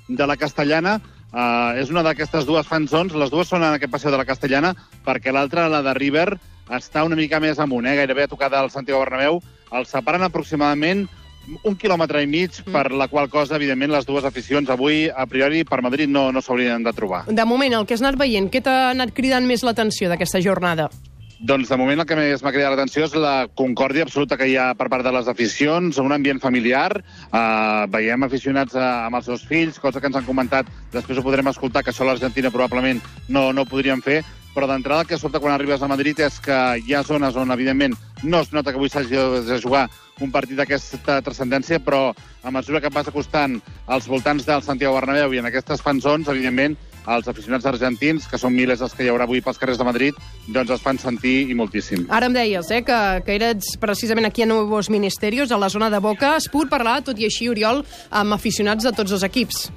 de 0.10 0.28
la 0.28 0.36
Castellana. 0.38 1.00
Uh, 1.28 1.76
és 1.80 1.90
una 1.92 2.04
d'aquestes 2.04 2.46
dues 2.48 2.68
fan 2.68 2.88
zones, 2.88 3.16
les 3.16 3.32
dues 3.32 3.48
són 3.48 3.63
en 3.63 3.76
aquest 3.78 3.92
passeig 3.92 4.12
de 4.12 4.20
la 4.20 4.28
Castellana, 4.28 4.74
perquè 5.08 5.32
l'altra, 5.32 5.70
la 5.72 5.82
de 5.86 5.94
River, 5.96 6.34
està 6.76 7.06
una 7.08 7.16
mica 7.16 7.40
més 7.40 7.60
amunt, 7.63 7.88
eh? 7.88 7.96
gairebé 7.96 8.28
a 8.28 8.32
tocar 8.32 8.52
del 8.52 8.70
Santiago 8.74 9.00
Bernabéu. 9.06 9.40
Els 9.72 9.92
separen 9.92 10.24
aproximadament 10.28 11.06
un 11.63 11.76
quilòmetre 11.80 12.22
i 12.24 12.28
mig, 12.28 12.60
mm. 12.60 12.76
per 12.76 12.92
la 12.92 13.08
qual 13.08 13.30
cosa, 13.32 13.56
evidentment, 13.56 13.94
les 13.96 14.08
dues 14.08 14.28
aficions 14.28 14.70
avui, 14.70 15.06
a 15.08 15.28
priori, 15.32 15.63
per 15.63 15.80
Madrid 15.82 16.12
no, 16.12 16.28
no 16.36 16.44
s'haurien 16.44 16.84
de 16.84 16.96
trobar. 16.96 17.24
De 17.32 17.46
moment, 17.48 17.80
el 17.80 17.88
que 17.88 17.96
has 17.96 18.04
anat 18.04 18.20
veient, 18.20 18.52
què 18.52 18.63
t'ha 18.63 18.90
anat 18.92 19.16
cridant 19.16 19.48
més 19.48 19.63
l'atenció 19.63 20.12
d'aquesta 20.12 20.44
jornada? 20.44 20.90
Doncs 21.38 21.69
de 21.69 21.78
moment 21.78 22.02
el 22.02 22.08
que 22.10 22.15
més 22.17 22.41
m'ha 22.41 22.50
cridat 22.50 22.73
l'atenció 22.73 23.04
és 23.06 23.12
la 23.13 23.45
concòrdia 23.60 24.08
absoluta 24.08 24.39
que 24.39 24.47
hi 24.50 24.56
ha 24.58 24.71
per 24.78 24.88
part 24.89 25.06
de 25.06 25.12
les 25.13 25.28
aficions, 25.30 26.00
un 26.02 26.15
ambient 26.15 26.41
familiar, 26.41 26.97
uh, 26.97 27.86
veiem 27.93 28.26
aficionats 28.26 28.73
uh, 28.73 29.06
amb 29.06 29.19
els 29.19 29.30
seus 29.30 29.43
fills, 29.45 29.78
cosa 29.78 30.02
que 30.02 30.10
ens 30.10 30.17
han 30.17 30.26
comentat, 30.26 30.71
després 30.95 31.19
ho 31.19 31.26
podrem 31.28 31.52
escoltar, 31.52 31.84
que 31.86 31.93
això 31.93 32.08
a 32.08 32.10
l'Argentina 32.10 32.50
probablement 32.50 33.04
no, 33.30 33.52
no 33.54 33.67
podríem 33.69 34.02
fer, 34.02 34.23
però 34.56 34.65
d'entrada 34.65 35.06
el 35.06 35.12
que 35.12 35.21
sobta 35.21 35.38
quan 35.38 35.54
arribes 35.54 35.86
a 35.86 35.91
Madrid 35.91 36.17
és 36.26 36.39
que 36.41 36.58
hi 36.82 36.97
ha 36.97 37.06
zones 37.06 37.38
on, 37.38 37.54
evidentment, 37.54 37.93
no 38.23 38.41
es 38.41 38.50
nota 38.50 38.73
que 38.73 38.82
avui 38.82 38.89
s'hagi 38.89 39.21
de 39.45 39.62
jugar 39.62 39.86
un 40.26 40.34
partit 40.34 40.58
d'aquesta 40.58 41.19
transcendència, 41.21 41.78
però 41.78 42.15
a 42.41 42.52
mesura 42.56 42.82
que 42.82 42.89
vas 42.89 43.13
acostant 43.13 43.60
als 43.86 44.10
voltants 44.10 44.50
del 44.50 44.65
Santiago 44.65 44.97
Bernabéu 44.97 45.38
i 45.38 45.43
en 45.43 45.52
aquestes 45.52 45.86
fanzones, 45.86 46.34
evidentment, 46.34 46.73
els 47.08 47.28
aficionats 47.32 47.65
argentins, 47.70 48.28
que 48.28 48.39
són 48.39 48.56
milers 48.56 48.82
els 48.84 48.93
que 48.96 49.06
hi 49.06 49.12
haurà 49.12 49.28
avui 49.28 49.41
pels 49.43 49.60
carrers 49.60 49.80
de 49.80 49.88
Madrid, 49.88 50.17
doncs 50.48 50.74
es 50.76 50.84
fan 50.84 51.00
sentir 51.00 51.38
i 51.48 51.56
moltíssim. 51.58 52.08
Ara 52.13 52.28
em 52.28 52.36
deies 52.36 52.72
eh, 52.72 52.82
que, 52.86 53.00
que 53.26 53.38
eres 53.38 53.76
precisament 53.82 54.28
aquí 54.28 54.43
a 54.43 54.50
Nuevos 54.50 54.91
Ministerios, 54.93 55.52
a 55.52 55.60
la 55.62 55.72
zona 55.74 55.89
de 55.93 56.02
Boca. 56.04 56.36
Has 56.36 56.50
pogut 56.52 56.72
parlar, 56.74 57.00
tot 57.08 57.20
i 57.20 57.28
així, 57.30 57.48
Oriol, 57.50 57.84
amb 58.12 58.36
aficionats 58.36 58.88
de 58.88 58.93
tots 58.96 59.15
els 59.15 59.24
equips. 59.28 59.70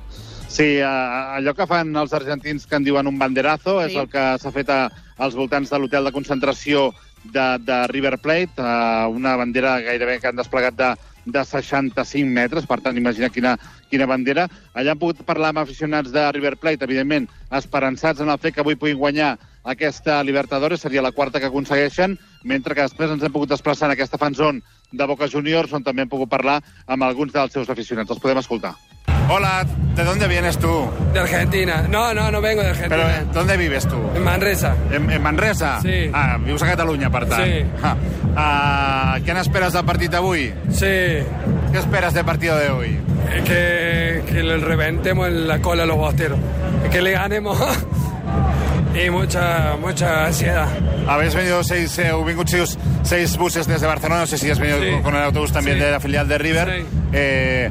Sí, 0.51 0.81
eh, 0.81 0.87
allò 0.87 1.55
que 1.55 1.69
fan 1.71 1.95
els 1.97 2.17
argentins 2.17 2.67
que 2.67 2.81
en 2.81 2.87
diuen 2.87 3.07
un 3.07 3.21
banderazo 3.21 3.79
sí. 3.79 3.93
és 3.93 4.01
el 4.01 4.11
que 4.11 4.27
s'ha 4.43 4.51
fet 4.55 4.73
a, 4.75 4.81
als 5.23 5.39
voltants 5.39 5.71
de 5.71 5.79
l'hotel 5.79 6.11
de 6.11 6.15
concentració 6.17 6.91
de, 7.23 7.47
de 7.63 7.87
River 7.93 8.19
Plate, 8.19 8.59
eh, 8.59 9.07
una 9.15 9.37
bandera 9.39 9.79
gairebé 9.85 10.19
que 10.19 10.33
han 10.33 10.41
desplegat 10.41 10.75
de, 10.75 10.91
de 11.33 11.45
65 11.45 12.31
metres, 12.31 12.67
per 12.67 12.81
tant, 12.85 12.97
imagina 12.99 13.31
quina, 13.33 13.57
quina 13.91 14.09
bandera. 14.11 14.49
Allà 14.75 14.95
han 14.95 15.01
pogut 15.01 15.23
parlar 15.27 15.53
amb 15.53 15.63
aficionats 15.65 16.13
de 16.15 16.27
River 16.33 16.57
Plate, 16.57 16.87
evidentment, 16.89 17.29
esperançats 17.61 18.21
en 18.21 18.33
el 18.33 18.41
fet 18.43 18.57
que 18.57 18.65
avui 18.65 18.79
puguin 18.79 18.99
guanyar 19.01 19.37
aquesta 19.65 20.23
Libertadores, 20.25 20.81
seria 20.81 21.03
la 21.05 21.13
quarta 21.13 21.41
que 21.41 21.51
aconsegueixen, 21.51 22.19
mentre 22.45 22.75
que 22.75 22.87
després 22.87 23.11
ens 23.11 23.23
hem 23.23 23.33
pogut 23.33 23.51
desplaçar 23.51 23.89
en 23.89 23.97
aquesta 23.97 24.19
fanzone 24.19 24.63
de 24.93 25.07
Boca 25.07 25.29
Juniors, 25.29 25.73
on 25.73 25.85
també 25.85 26.03
hem 26.03 26.13
pogut 26.13 26.31
parlar 26.31 26.61
amb 26.87 27.05
alguns 27.05 27.33
dels 27.33 27.53
seus 27.53 27.71
aficionats. 27.71 28.11
Els 28.11 28.23
podem 28.23 28.41
escoltar. 28.41 28.75
Hola, 29.33 29.65
¿de 29.95 30.03
dónde 30.03 30.27
vienes 30.27 30.59
tú? 30.59 30.91
De 31.13 31.21
Argentina. 31.21 31.87
No, 31.89 32.13
no, 32.13 32.33
no 32.33 32.41
vengo 32.41 32.63
de 32.63 32.71
Argentina. 32.71 33.07
Pero, 33.07 33.33
¿dónde 33.33 33.57
vives 33.57 33.87
tú? 33.87 33.97
En 34.17 34.25
Manresa. 34.25 34.75
En, 34.91 35.09
en 35.09 35.23
Manresa? 35.23 35.81
Sí. 35.81 36.11
Ah, 36.13 36.37
vius 36.45 36.63
a 36.65 36.67
Catalunya, 36.67 37.11
per 37.11 37.29
tant. 37.29 37.45
Sí. 37.45 37.63
Ah, 37.81 37.95
ah, 38.37 39.19
què 39.23 39.37
n'esperes 39.37 39.77
del 39.77 39.87
partit 39.87 40.11
d'avui? 40.11 40.49
Sí. 40.75 41.23
¿Qué 41.71 41.79
esperas 41.79 42.15
del 42.15 42.25
partido 42.25 42.59
de 42.59 42.71
hoy? 42.71 42.99
Que, 43.47 44.25
que 44.27 44.43
le 44.43 44.57
reventemos 44.57 45.29
en 45.29 45.47
la 45.47 45.61
cola 45.61 45.85
a 45.85 45.87
los 45.87 45.97
bosteros. 45.97 46.39
Que 46.91 47.01
le 47.01 47.13
ganemos. 47.13 47.57
y 48.95 49.11
mucha, 49.11 49.77
mucha 49.81 50.27
ansiedad. 50.27 50.69
Habéis 51.11 51.35
venido 51.35 51.65
seis, 51.65 51.99
eh, 51.99 52.13
vingut 52.25 52.49
seis, 53.03 53.37
buses 53.37 53.67
desde 53.67 53.85
Barcelona, 53.85 54.21
no 54.21 54.27
sé 54.29 54.39
si 54.39 54.49
has 54.49 54.61
venido 54.61 54.79
Sí. 54.79 55.03
con 55.03 55.17
el 55.17 55.23
autobús 55.25 55.51
también 55.53 55.77
Sí. 55.79 55.83
de 55.85 55.91
la 55.91 55.99
filial 55.99 56.29
de 56.29 56.39
River. 56.39 56.69
Sí. 56.83 56.87
Eh, 57.13 57.71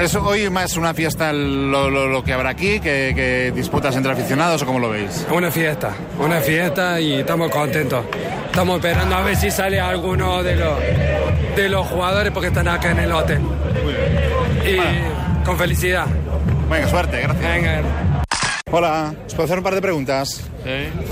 ¿Es 0.00 0.14
hoy 0.14 0.48
más 0.48 0.76
una 0.76 0.94
fiesta 0.94 1.32
lo, 1.32 1.90
lo- 1.90 2.06
lo 2.06 2.22
que 2.22 2.32
habrá 2.32 2.50
aquí, 2.50 2.78
que, 2.78 3.12
que 3.16 3.52
disputas 3.52 3.96
entre 3.96 4.12
aficionados 4.12 4.62
o 4.62 4.66
cómo 4.66 4.78
lo 4.78 4.90
veis? 4.90 5.26
Una 5.34 5.50
fiesta, 5.50 5.90
una 6.20 6.38
fiesta 6.40 7.00
y 7.00 7.14
estamos 7.14 7.50
contentos. 7.50 8.04
Estamos 8.46 8.76
esperando 8.76 9.16
a 9.16 9.22
ver 9.22 9.34
si 9.34 9.50
sale 9.50 9.80
alguno 9.80 10.42
de 10.44 10.54
los, 10.54 10.78
de 11.56 11.68
los 11.68 11.84
jugadores 11.88 12.30
porque 12.32 12.48
están 12.48 12.68
acá 12.68 12.92
en 12.92 13.00
el 13.00 13.10
hotel. 13.10 13.40
Y 14.64 15.44
con 15.44 15.58
felicidad. 15.58 16.06
Venga, 16.70 16.86
suerte, 16.88 17.20
gracias. 17.22 17.52
Venga. 17.52 17.80
Hola, 18.70 19.14
¿os 19.26 19.34
puedo 19.34 19.46
hacer 19.46 19.58
un 19.58 19.64
par 19.64 19.74
de 19.74 19.82
preguntas? 19.82 20.42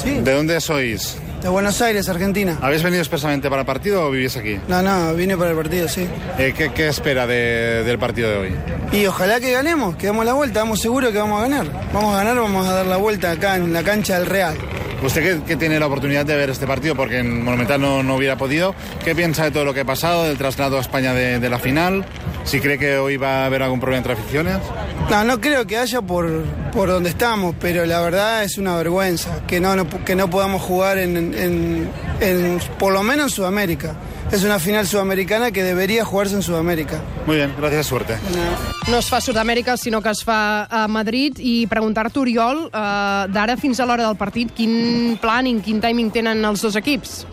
Sí. 0.01 0.21
¿De 0.21 0.33
dónde 0.33 0.61
sois? 0.61 1.19
De 1.43 1.49
Buenos 1.49 1.81
Aires, 1.81 2.09
Argentina. 2.09 2.59
¿Habéis 2.61 2.83
venido 2.83 3.01
expresamente 3.01 3.49
para 3.49 3.63
el 3.63 3.67
partido 3.67 4.07
o 4.07 4.11
vivís 4.11 4.37
aquí? 4.37 4.59
No, 4.69 4.83
no, 4.83 5.15
vine 5.15 5.37
para 5.39 5.51
el 5.53 5.57
partido, 5.57 5.89
sí. 5.89 6.07
Eh, 6.39 6.53
¿qué, 6.57 6.71
qué 6.73 6.89
espera 6.89 7.27
de- 7.27 7.83
del 7.83 7.99
partido 7.99 8.31
de 8.31 8.37
hoy? 8.37 8.55
Y 8.93 9.07
ojalá 9.07 9.41
que 9.41 9.51
ganemos, 9.51 9.97
que 9.97 10.07
damos 10.09 10.27
la 10.27 10.35
vuelta, 10.35 10.61
estamos 10.61 10.81
seguros 10.81 11.13
que 11.13 11.19
vamos 11.19 11.39
a 11.41 11.49
ganar. 11.49 11.67
Vamos 11.95 12.15
a 12.15 12.19
ganar, 12.19 12.37
vamos 12.37 12.69
a 12.69 12.73
dar 12.75 12.87
la 12.87 12.99
vuelta 12.99 13.31
acá 13.31 13.57
en 13.57 13.73
la 13.73 13.83
cancha 13.83 14.19
del 14.19 14.27
Real. 14.27 14.55
Usted 15.03 15.39
que, 15.39 15.45
que 15.45 15.57
tiene 15.57 15.81
la 15.81 15.87
oportunidad 15.87 16.27
de 16.27 16.37
ver 16.37 16.51
este 16.51 16.67
partido 16.67 16.95
porque 16.95 17.21
en 17.21 17.43
Monumental 17.43 17.81
no, 17.81 18.03
no 18.03 18.17
hubiera 18.17 18.37
podido, 18.37 18.75
¿qué 19.03 19.15
piensa 19.15 19.45
de 19.45 19.51
todo 19.51 19.65
lo 19.65 19.73
que 19.73 19.81
ha 19.81 19.85
pasado, 19.87 20.25
del 20.25 20.37
traslado 20.37 20.77
a 20.77 20.81
España 20.83 21.15
de, 21.15 21.39
de 21.41 21.49
la 21.49 21.59
final? 21.59 22.05
¿Si 22.45 22.59
cree 22.61 22.79
que 22.79 22.97
hoy 22.99 23.17
va 23.17 23.43
a 23.43 23.47
haber 23.47 23.63
algún 23.63 23.79
problema 23.79 23.99
entre 23.99 24.13
aficiones? 24.15 24.57
No, 25.09 25.25
no 25.25 25.41
creo 25.41 25.67
que 25.67 25.77
haya 25.77 26.01
por, 26.03 26.43
por 26.73 26.89
donde 26.89 27.11
estamos, 27.11 27.55
pero 27.61 27.85
la 27.87 28.01
verdad 28.01 28.43
es 28.45 28.59
una 28.59 28.75
vergüenza 28.77 29.45
que 29.47 29.61
no, 29.61 29.77
no- 29.77 29.89
que 30.05 30.17
no 30.17 30.29
podamos 30.31 30.61
jugar 30.63 30.99
en, 30.99 31.17
en- 31.17 31.91
en- 32.21 32.61
por 32.79 32.93
lo 32.93 33.03
menos 33.03 33.27
en 33.27 33.31
Sudamérica. 33.31 33.95
Es 34.33 34.43
una 34.45 34.59
final 34.61 34.87
sudamericana 34.87 35.51
que 35.51 35.63
debería 35.63 36.05
jugarse 36.05 36.35
en 36.37 36.43
Sudamérica. 36.43 37.01
Muy 37.27 37.37
bien, 37.37 37.53
gracias, 37.59 37.87
suerte. 37.87 38.15
No 38.89 38.99
es 38.99 39.07
fa 39.09 39.17
a 39.19 39.21
Sud-amèrica, 39.21 39.77
sinó 39.77 40.01
que 40.03 40.11
es 40.11 40.23
fa 40.25 40.65
a 40.71 40.87
Madrid. 40.89 41.35
I 41.39 41.67
preguntar-te, 41.67 42.19
Oriol, 42.19 42.71
eh, 42.73 43.27
d'ara 43.29 43.57
fins 43.59 43.81
a 43.81 43.87
l'hora 43.87 44.07
del 44.07 44.17
partit, 44.17 44.53
quin 44.55 45.19
planning, 45.21 45.61
quin 45.63 45.81
timing 45.81 46.11
tenen 46.15 46.45
els 46.45 46.63
dos 46.63 46.77
equips? 46.79 47.27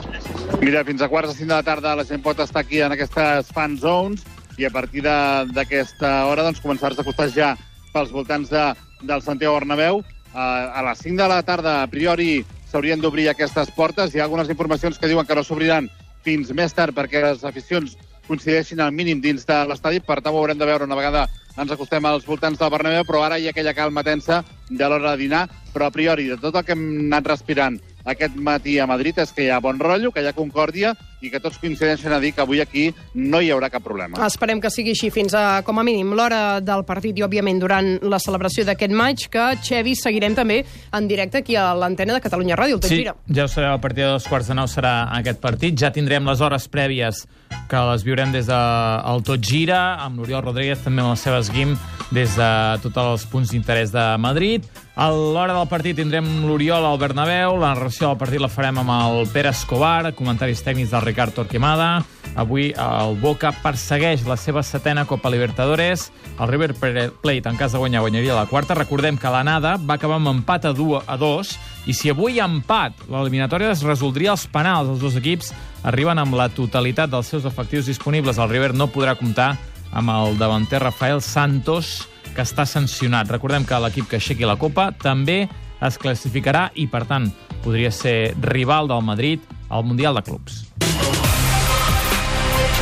Mira, 0.62 0.84
fins 0.84 1.02
a 1.02 1.08
quarts 1.10 1.30
de 1.34 1.38
cinc 1.38 1.50
de 1.50 1.54
la 1.56 1.64
tarda 1.64 1.96
la 1.96 2.06
gent 2.06 2.22
pot 2.24 2.40
estar 2.40 2.64
aquí 2.66 2.82
en 2.82 2.92
aquestes 2.98 3.48
fan 3.54 3.78
zones 3.78 4.22
i 4.58 4.66
a 4.66 4.72
partir 4.74 5.04
d'aquesta 5.06 6.26
hora 6.28 6.44
doncs, 6.44 6.62
començar-se 6.62 7.02
a 7.02 7.28
ja 7.30 7.56
pels 7.94 8.12
voltants 8.12 8.50
de, 8.50 8.74
del 9.02 9.22
Santiago 9.22 9.56
Bernabéu. 9.56 10.04
A, 10.34 10.74
a 10.80 10.84
les 10.90 11.00
5 11.00 11.18
de 11.18 11.28
la 11.28 11.42
tarda, 11.44 11.82
a 11.84 11.88
priori, 11.88 12.44
s'haurien 12.70 13.02
d'obrir 13.02 13.30
aquestes 13.30 13.72
portes. 13.72 14.14
Hi 14.14 14.20
ha 14.20 14.24
algunes 14.26 14.50
informacions 14.50 14.98
que 14.98 15.08
diuen 15.08 15.26
que 15.26 15.36
no 15.36 15.44
s'obriran 15.44 15.90
fins 16.26 16.52
més 16.52 16.74
tard 16.74 16.94
perquè 16.94 17.22
les 17.24 17.44
aficions 17.46 17.96
coincideixin 18.28 18.82
al 18.84 18.92
mínim 18.92 19.22
dins 19.22 19.46
de 19.48 19.58
l'estadi. 19.70 20.02
Per 20.04 20.20
tant, 20.20 20.34
ho 20.34 20.42
haurem 20.42 20.58
de 20.58 20.68
veure 20.68 20.86
una 20.86 20.98
vegada 21.00 21.28
ens 21.58 21.72
acostem 21.74 22.06
als 22.06 22.26
voltants 22.28 22.60
del 22.60 22.70
Bernabéu, 22.70 23.06
però 23.08 23.24
ara 23.26 23.40
hi 23.40 23.48
ha 23.48 23.54
aquella 23.54 23.74
calma 23.74 24.04
tensa 24.06 24.44
de 24.70 24.90
l'hora 24.90 25.14
de 25.14 25.24
dinar. 25.24 25.48
Però 25.74 25.88
a 25.88 25.94
priori, 25.94 26.28
de 26.30 26.38
tot 26.42 26.56
el 26.56 26.66
que 26.66 26.76
hem 26.76 26.88
anat 27.08 27.30
respirant 27.34 27.80
aquest 28.06 28.36
matí 28.36 28.78
a 28.80 28.88
Madrid 28.90 29.18
és 29.22 29.34
que 29.34 29.48
hi 29.48 29.50
ha 29.52 29.62
bon 29.64 29.80
rotllo, 29.80 30.12
que 30.12 30.22
hi 30.22 30.30
ha 30.30 30.38
concòrdia 30.38 30.94
i 31.22 31.32
que 31.34 31.40
tots 31.42 31.58
coincideixen 31.58 32.14
a 32.14 32.20
dir 32.22 32.34
que 32.36 32.42
avui 32.44 32.60
aquí 32.62 32.88
no 33.16 33.40
hi 33.42 33.50
haurà 33.50 33.70
cap 33.74 33.82
problema. 33.84 34.20
Esperem 34.28 34.62
que 34.62 34.70
sigui 34.70 34.92
així 34.94 35.10
fins 35.14 35.34
a, 35.34 35.62
com 35.66 35.80
a 35.80 35.84
mínim, 35.84 36.12
l'hora 36.14 36.60
del 36.62 36.84
partit 36.86 37.18
i, 37.18 37.24
òbviament, 37.26 37.60
durant 37.60 37.90
la 38.06 38.20
celebració 38.22 38.66
d'aquest 38.68 38.94
maig, 38.94 39.26
que, 39.34 39.48
Xevi, 39.66 39.96
seguirem 39.98 40.36
també 40.38 40.60
en 40.94 41.08
directe 41.10 41.42
aquí 41.42 41.58
a 41.58 41.72
l'antena 41.74 42.14
de 42.14 42.22
Catalunya 42.22 42.56
Ràdio, 42.60 42.78
el 42.78 42.82
Tot 42.86 42.92
Sí, 42.92 43.02
Gira. 43.02 43.16
ja 43.34 43.46
ho 43.46 43.48
sabeu, 43.50 43.74
a 43.74 43.82
partir 43.82 44.04
de 44.04 44.12
dos 44.12 44.28
quarts 44.30 44.48
de 44.48 44.54
nou 44.58 44.68
serà 44.70 45.10
aquest 45.18 45.42
partit. 45.42 45.78
Ja 45.80 45.92
tindrem 45.92 46.26
les 46.30 46.42
hores 46.42 46.70
prèvies 46.70 47.26
que 47.68 47.82
les 47.92 48.04
viurem 48.06 48.32
des 48.32 48.46
del 48.46 49.24
Tot 49.26 49.42
Gira, 49.42 49.96
amb 50.04 50.20
l'Oriol 50.22 50.44
Rodríguez, 50.46 50.84
també 50.84 51.02
amb 51.02 51.16
la 51.16 51.20
seva 51.20 51.40
esguim, 51.42 51.74
des 52.12 52.36
de 52.38 52.52
tots 52.84 52.98
els 52.98 53.26
punts 53.32 53.50
d'interès 53.52 53.92
de 53.92 54.06
Madrid. 54.22 54.64
A 54.98 55.12
l'hora 55.14 55.54
del 55.54 55.68
partit 55.70 55.94
tindrem 56.00 56.26
l'Oriol 56.50 56.82
al 56.82 56.96
Bernabéu, 56.98 57.54
la 57.62 57.76
narració 57.76 58.08
del 58.08 58.18
partit 58.18 58.42
la 58.42 58.48
farem 58.50 58.80
amb 58.82 58.90
el 58.96 59.28
Pere 59.30 59.52
Escobar, 59.54 60.10
comentaris 60.18 60.64
tècnics 60.66 60.90
del 60.90 61.04
Ricard 61.04 61.36
Torquemada. 61.38 62.00
Avui 62.34 62.72
el 62.74 63.14
Boca 63.22 63.52
persegueix 63.62 64.24
la 64.26 64.40
seva 64.42 64.64
setena 64.66 65.04
Copa 65.06 65.30
Libertadores. 65.30 66.08
El 66.40 66.50
River 66.50 66.74
Plate, 66.74 67.46
en 67.46 67.62
cas 67.62 67.78
de 67.78 67.84
guanyar, 67.84 68.02
guanyaria 68.08 68.40
la 68.40 68.48
quarta. 68.50 68.74
Recordem 68.74 69.22
que 69.22 69.30
l'anada 69.30 69.76
va 69.78 70.00
acabar 70.02 70.18
amb 70.18 70.34
empat 70.34 70.66
a, 70.66 70.74
du 70.74 70.96
a 70.98 71.22
dos, 71.22 71.54
i 71.86 71.94
si 71.94 72.10
avui 72.10 72.40
hi 72.40 72.42
ha 72.42 72.50
empat, 72.50 73.06
l'eliminatòria 73.06 73.70
es 73.78 73.86
resoldria 73.86 74.34
els 74.34 74.50
penals. 74.50 74.90
Els 74.96 75.06
dos 75.06 75.22
equips 75.22 75.54
arriben 75.86 76.18
amb 76.18 76.42
la 76.42 76.50
totalitat 76.50 77.14
dels 77.14 77.30
seus 77.30 77.46
efectius 77.46 77.86
disponibles. 77.86 78.42
El 78.42 78.50
River 78.50 78.74
no 78.74 78.90
podrà 78.90 79.14
comptar 79.14 79.54
amb 79.94 80.10
el 80.10 80.42
davanter 80.42 80.82
Rafael 80.82 81.22
Santos, 81.22 82.08
que 82.36 82.44
està 82.46 82.66
sancionat. 82.66 83.30
Recordem 83.32 83.66
que 83.68 83.80
l'equip 83.84 84.10
que 84.10 84.20
aixequi 84.22 84.48
la 84.48 84.58
Copa 84.60 84.92
també 84.92 85.46
es 85.84 86.00
classificarà 86.02 86.70
i, 86.76 86.88
per 86.90 87.06
tant, 87.10 87.30
podria 87.64 87.92
ser 87.92 88.34
rival 88.42 88.90
del 88.90 89.04
Madrid 89.06 89.44
al 89.70 89.86
Mundial 89.86 90.18
de 90.18 90.24
Clubs. 90.24 90.64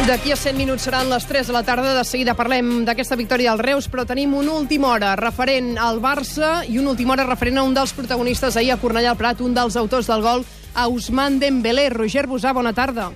D'aquí 0.06 0.30
a 0.30 0.36
100 0.38 0.58
minuts 0.60 0.84
seran 0.86 1.10
les 1.10 1.24
3 1.26 1.48
de 1.48 1.54
la 1.56 1.64
tarda. 1.66 1.96
De 1.98 2.04
seguida 2.06 2.36
parlem 2.38 2.84
d'aquesta 2.86 3.18
victòria 3.18 3.56
dels 3.56 3.64
Reus, 3.64 3.88
però 3.90 4.04
tenim 4.06 4.36
una 4.38 4.54
última 4.54 4.92
hora 4.94 5.16
referent 5.18 5.80
al 5.82 5.98
Barça 6.04 6.60
i 6.68 6.78
una 6.78 6.92
última 6.92 7.16
hora 7.16 7.26
referent 7.26 7.58
a 7.58 7.64
un 7.66 7.74
dels 7.74 7.96
protagonistes 7.96 8.58
ahir 8.60 8.76
a 8.76 8.78
Cornellà 8.78 9.16
al 9.16 9.18
Prat, 9.18 9.42
un 9.42 9.56
dels 9.56 9.80
autors 9.82 10.12
del 10.12 10.22
gol, 10.22 10.46
a 10.76 10.86
Ousmane 10.92 11.40
Dembélé. 11.42 11.90
Roger 11.90 12.28
Busà, 12.30 12.54
bona 12.54 12.76
tarda. 12.76 13.10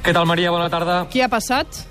Què 0.00 0.14
tal, 0.16 0.24
Maria? 0.24 0.54
Bona 0.54 0.70
tarda. 0.72 1.02
Què 1.12 1.26
ha 1.26 1.28
passat? 1.28 1.82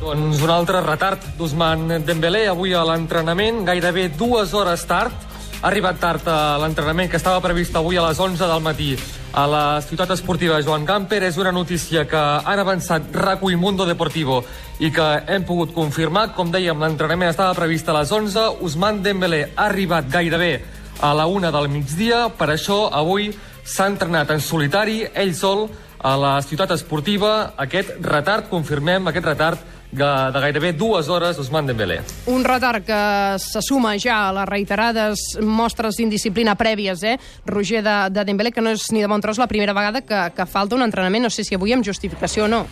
Doncs 0.00 0.40
un 0.40 0.48
altre 0.48 0.78
retard 0.80 1.24
d'Usman 1.36 2.00
Dembélé 2.08 2.46
avui 2.48 2.72
a 2.72 2.80
l'entrenament, 2.88 3.58
gairebé 3.68 4.06
dues 4.16 4.54
hores 4.56 4.86
tard. 4.88 5.12
Ha 5.60 5.66
arribat 5.68 5.98
tard 6.00 6.28
a 6.32 6.56
l'entrenament 6.62 7.10
que 7.12 7.18
estava 7.20 7.42
previst 7.44 7.74
avui 7.76 7.98
a 8.00 8.06
les 8.06 8.16
11 8.16 8.46
del 8.48 8.62
matí 8.64 8.94
a 9.36 9.44
la 9.46 9.64
ciutat 9.84 10.14
esportiva 10.14 10.62
Joan 10.64 10.86
Gamper. 10.88 11.20
És 11.28 11.36
una 11.36 11.52
notícia 11.52 12.06
que 12.08 12.16
han 12.16 12.62
avançat 12.62 13.12
RACU 13.12 13.50
i 13.52 13.58
Mundo 13.60 13.84
Deportivo 13.84 14.38
i 14.80 14.88
que 14.88 15.08
hem 15.28 15.44
pogut 15.44 15.74
confirmar. 15.76 16.30
Com 16.32 16.48
dèiem, 16.48 16.80
l'entrenament 16.80 17.28
estava 17.34 17.52
previst 17.58 17.90
a 17.92 17.98
les 17.98 18.08
11. 18.10 18.46
Usman 18.64 19.02
Dembélé 19.04 19.50
ha 19.52 19.66
arribat 19.66 20.08
gairebé 20.08 20.62
a 21.04 21.12
la 21.12 21.26
una 21.28 21.52
del 21.52 21.68
migdia. 21.68 22.30
Per 22.32 22.48
això, 22.54 22.86
avui 22.88 23.28
s'ha 23.68 23.90
entrenat 23.92 24.32
en 24.32 24.40
solitari, 24.40 25.02
ell 25.12 25.36
sol, 25.36 25.68
a 26.00 26.16
la 26.16 26.32
ciutat 26.40 26.72
esportiva. 26.72 27.52
Aquest 27.60 28.00
retard, 28.00 28.48
confirmem, 28.48 29.12
aquest 29.12 29.28
retard 29.28 29.68
de, 29.92 30.40
gairebé 30.40 30.72
dues 30.72 31.08
hores 31.08 31.38
Usman 31.38 31.66
Dembélé. 31.66 32.00
Un 32.26 32.44
retard 32.44 32.84
que 32.84 33.38
se 33.38 33.62
suma 33.62 33.96
ja 33.98 34.28
a 34.28 34.34
les 34.40 34.48
reiterades 34.48 35.24
mostres 35.42 35.98
d'indisciplina 35.98 36.56
prèvies, 36.58 37.02
eh? 37.02 37.16
Roger 37.46 37.82
de, 37.82 37.96
de 38.10 38.24
Dembélé, 38.24 38.52
que 38.52 38.62
no 38.64 38.74
és 38.74 38.90
ni 38.94 39.02
de 39.02 39.10
bon 39.10 39.20
tros 39.20 39.40
la 39.40 39.50
primera 39.50 39.74
vegada 39.76 40.04
que, 40.04 40.22
que 40.36 40.46
falta 40.46 40.78
un 40.78 40.86
entrenament, 40.86 41.26
no 41.26 41.34
sé 41.34 41.44
si 41.44 41.58
avui 41.58 41.74
amb 41.74 41.86
justificació 41.86 42.46
o 42.46 42.52
no. 42.52 42.64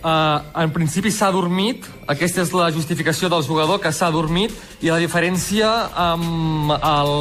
Uh, 0.00 0.40
en 0.56 0.70
principi 0.72 1.10
s'ha 1.12 1.28
dormit, 1.28 1.84
aquesta 2.08 2.40
és 2.40 2.54
la 2.56 2.70
justificació 2.72 3.28
del 3.28 3.42
jugador, 3.44 3.82
que 3.84 3.90
s'ha 3.92 4.08
dormit, 4.08 4.54
i 4.80 4.88
la 4.88 4.96
diferència 4.96 5.68
amb 5.92 6.72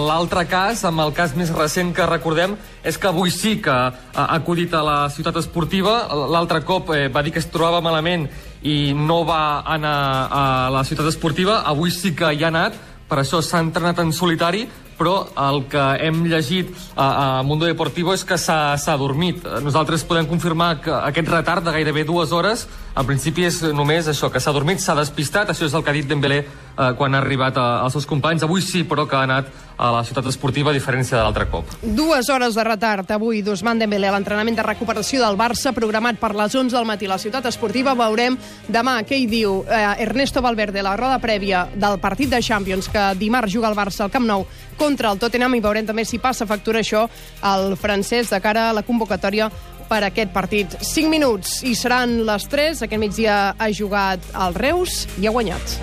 l'altre 0.08 0.46
cas, 0.48 0.86
amb 0.88 1.04
el 1.04 1.12
cas 1.18 1.34
més 1.36 1.52
recent 1.52 1.92
que 1.92 2.08
recordem, 2.08 2.56
és 2.80 2.96
que 2.96 3.10
avui 3.12 3.36
sí 3.36 3.58
que 3.60 3.76
ha 3.76 4.28
acudit 4.38 4.72
a 4.72 4.86
la 4.88 5.00
ciutat 5.12 5.42
esportiva, 5.44 6.06
l'altre 6.32 6.64
cop 6.64 6.94
eh, 6.96 7.10
va 7.12 7.20
dir 7.20 7.36
que 7.36 7.44
es 7.44 7.52
trobava 7.52 7.84
malament 7.84 8.30
i 8.64 8.94
no 8.94 9.24
va 9.28 9.64
anar 9.66 9.96
a 10.32 10.44
la 10.74 10.84
ciutat 10.84 11.08
esportiva, 11.12 11.62
avui 11.66 11.92
sí 11.92 12.14
que 12.16 12.34
hi 12.34 12.44
ha 12.44 12.52
anat, 12.52 12.76
per 13.10 13.22
això 13.22 13.42
s'ha 13.42 13.62
entrenat 13.64 14.00
en 14.04 14.12
solitari, 14.14 14.68
però 15.00 15.30
el 15.48 15.62
que 15.72 15.84
hem 16.04 16.26
llegit 16.28 16.74
a, 16.96 17.06
a 17.40 17.44
Mundo 17.48 17.66
Deportivo 17.66 18.12
és 18.14 18.26
que 18.28 18.36
s'ha 18.38 18.98
dormit. 19.00 19.46
Nosaltres 19.64 20.04
podem 20.04 20.28
confirmar 20.28 20.74
que 20.84 20.92
aquest 20.92 21.32
retard 21.32 21.64
de 21.64 21.74
gairebé 21.78 22.04
dues 22.04 22.34
hores, 22.36 22.66
en 23.00 23.08
principi 23.08 23.48
és 23.48 23.62
només 23.72 24.12
això, 24.12 24.28
que 24.30 24.44
s'ha 24.44 24.54
dormit, 24.56 24.84
s'ha 24.84 24.98
despistat, 25.00 25.54
això 25.54 25.70
és 25.70 25.78
el 25.78 25.86
que 25.86 25.94
ha 25.94 25.96
dit 25.96 26.10
Dembélé 26.10 26.44
eh, 26.78 26.94
quan 26.98 27.16
ha 27.16 27.24
arribat 27.24 27.58
a, 27.58 27.70
als 27.84 27.98
seus 27.98 28.08
companys. 28.10 28.44
Avui 28.44 28.62
sí, 28.62 28.84
però, 28.88 29.08
que 29.08 29.18
ha 29.18 29.26
anat 29.28 29.50
a 29.80 29.94
la 29.96 30.04
ciutat 30.04 30.28
esportiva, 30.28 30.74
a 30.74 30.76
diferència 30.76 31.16
de 31.16 31.24
l'altre 31.24 31.46
cop. 31.48 31.70
Dues 31.82 32.28
hores 32.30 32.58
de 32.58 32.64
retard 32.68 33.12
avui 33.16 33.40
d'Ousmane 33.42 33.80
Dembélé 33.80 34.10
a 34.10 34.16
l'entrenament 34.18 34.58
de 34.58 34.66
recuperació 34.66 35.24
del 35.24 35.40
Barça, 35.40 35.72
programat 35.76 36.20
per 36.20 36.34
les 36.36 36.56
11 36.56 36.76
del 36.76 36.88
matí 36.88 37.08
a 37.08 37.14
la 37.14 37.20
ciutat 37.22 37.48
esportiva. 37.48 37.96
Veurem 37.96 38.36
demà 38.68 38.98
què 39.08 39.22
hi 39.22 39.30
diu 39.32 39.62
eh, 39.64 39.80
Ernesto 40.04 40.44
Valverde, 40.44 40.84
la 40.84 40.98
roda 41.00 41.22
prèvia 41.24 41.64
del 41.74 41.96
partit 42.04 42.28
de 42.30 42.44
Champions, 42.44 42.92
que 42.92 43.06
dimarts 43.16 43.56
juga 43.56 43.72
el 43.72 43.80
Barça 43.80 44.04
al 44.04 44.12
Camp 44.12 44.28
Nou 44.28 44.44
contra 44.80 45.14
el 45.14 45.20
Tottenham, 45.20 45.56
i 45.56 45.64
veurem 45.64 45.88
també 45.88 46.04
si 46.04 46.20
passa 46.20 46.48
factura 46.48 46.84
això 46.84 47.06
al 47.42 47.78
francès 47.80 48.36
de 48.36 48.40
cara 48.44 48.70
a 48.70 48.76
la 48.76 48.84
convocatòria 48.84 49.48
per 49.90 50.04
aquest 50.06 50.32
partit. 50.32 50.78
5 50.86 51.10
minuts 51.10 51.64
i 51.66 51.74
seran 51.76 52.22
les 52.28 52.46
3. 52.48 52.84
Aquest 52.86 53.02
migdia 53.02 53.40
ha 53.58 53.70
jugat 53.74 54.24
el 54.46 54.56
Reus 54.56 55.08
i 55.18 55.28
ha 55.28 55.34
guanyat. 55.34 55.78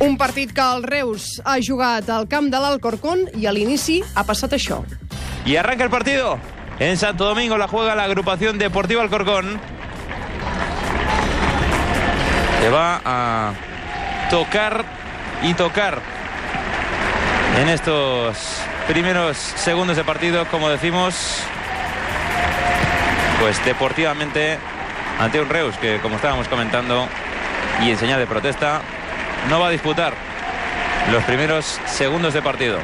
Un 0.00 0.16
partit 0.16 0.52
que 0.56 0.64
el 0.64 0.82
Reus 0.82 1.42
ha 1.44 1.58
jugat 1.60 2.08
al 2.10 2.26
camp 2.28 2.48
de 2.50 2.58
l'Alcorcón 2.58 3.26
i 3.36 3.46
a 3.46 3.52
l'inici 3.52 4.00
ha 4.14 4.24
passat 4.24 4.56
això. 4.56 4.82
Y 5.44 5.56
arranca 5.56 5.84
el 5.84 5.90
partido. 5.90 6.38
En 6.78 6.96
Santo 6.96 7.26
Domingo 7.26 7.58
la 7.58 7.68
juega 7.68 7.94
la 7.94 8.04
agrupación 8.04 8.58
deportiva 8.58 9.02
Alcorcón. 9.02 9.60
Que 12.60 12.68
va 12.70 13.00
a 13.04 13.52
tocar 14.30 14.84
y 15.42 15.54
tocar 15.54 16.00
en 17.60 17.68
estos 17.68 18.36
primeros 18.90 19.36
segundos 19.36 19.96
de 19.96 20.02
partido, 20.02 20.46
como 20.48 20.68
decimos, 20.68 21.14
pues 23.38 23.64
deportivamente 23.64 24.58
ante 25.20 25.40
un 25.40 25.48
Reus 25.48 25.76
que, 25.76 26.00
como 26.00 26.16
estábamos 26.16 26.48
comentando, 26.48 27.06
y 27.84 27.90
en 27.90 27.96
señal 27.96 28.18
de 28.18 28.26
protesta, 28.26 28.80
no 29.48 29.60
va 29.60 29.68
a 29.68 29.70
disputar 29.70 30.12
los 31.12 31.22
primeros 31.22 31.78
segundos 31.86 32.34
de 32.34 32.42
partido. 32.42 32.80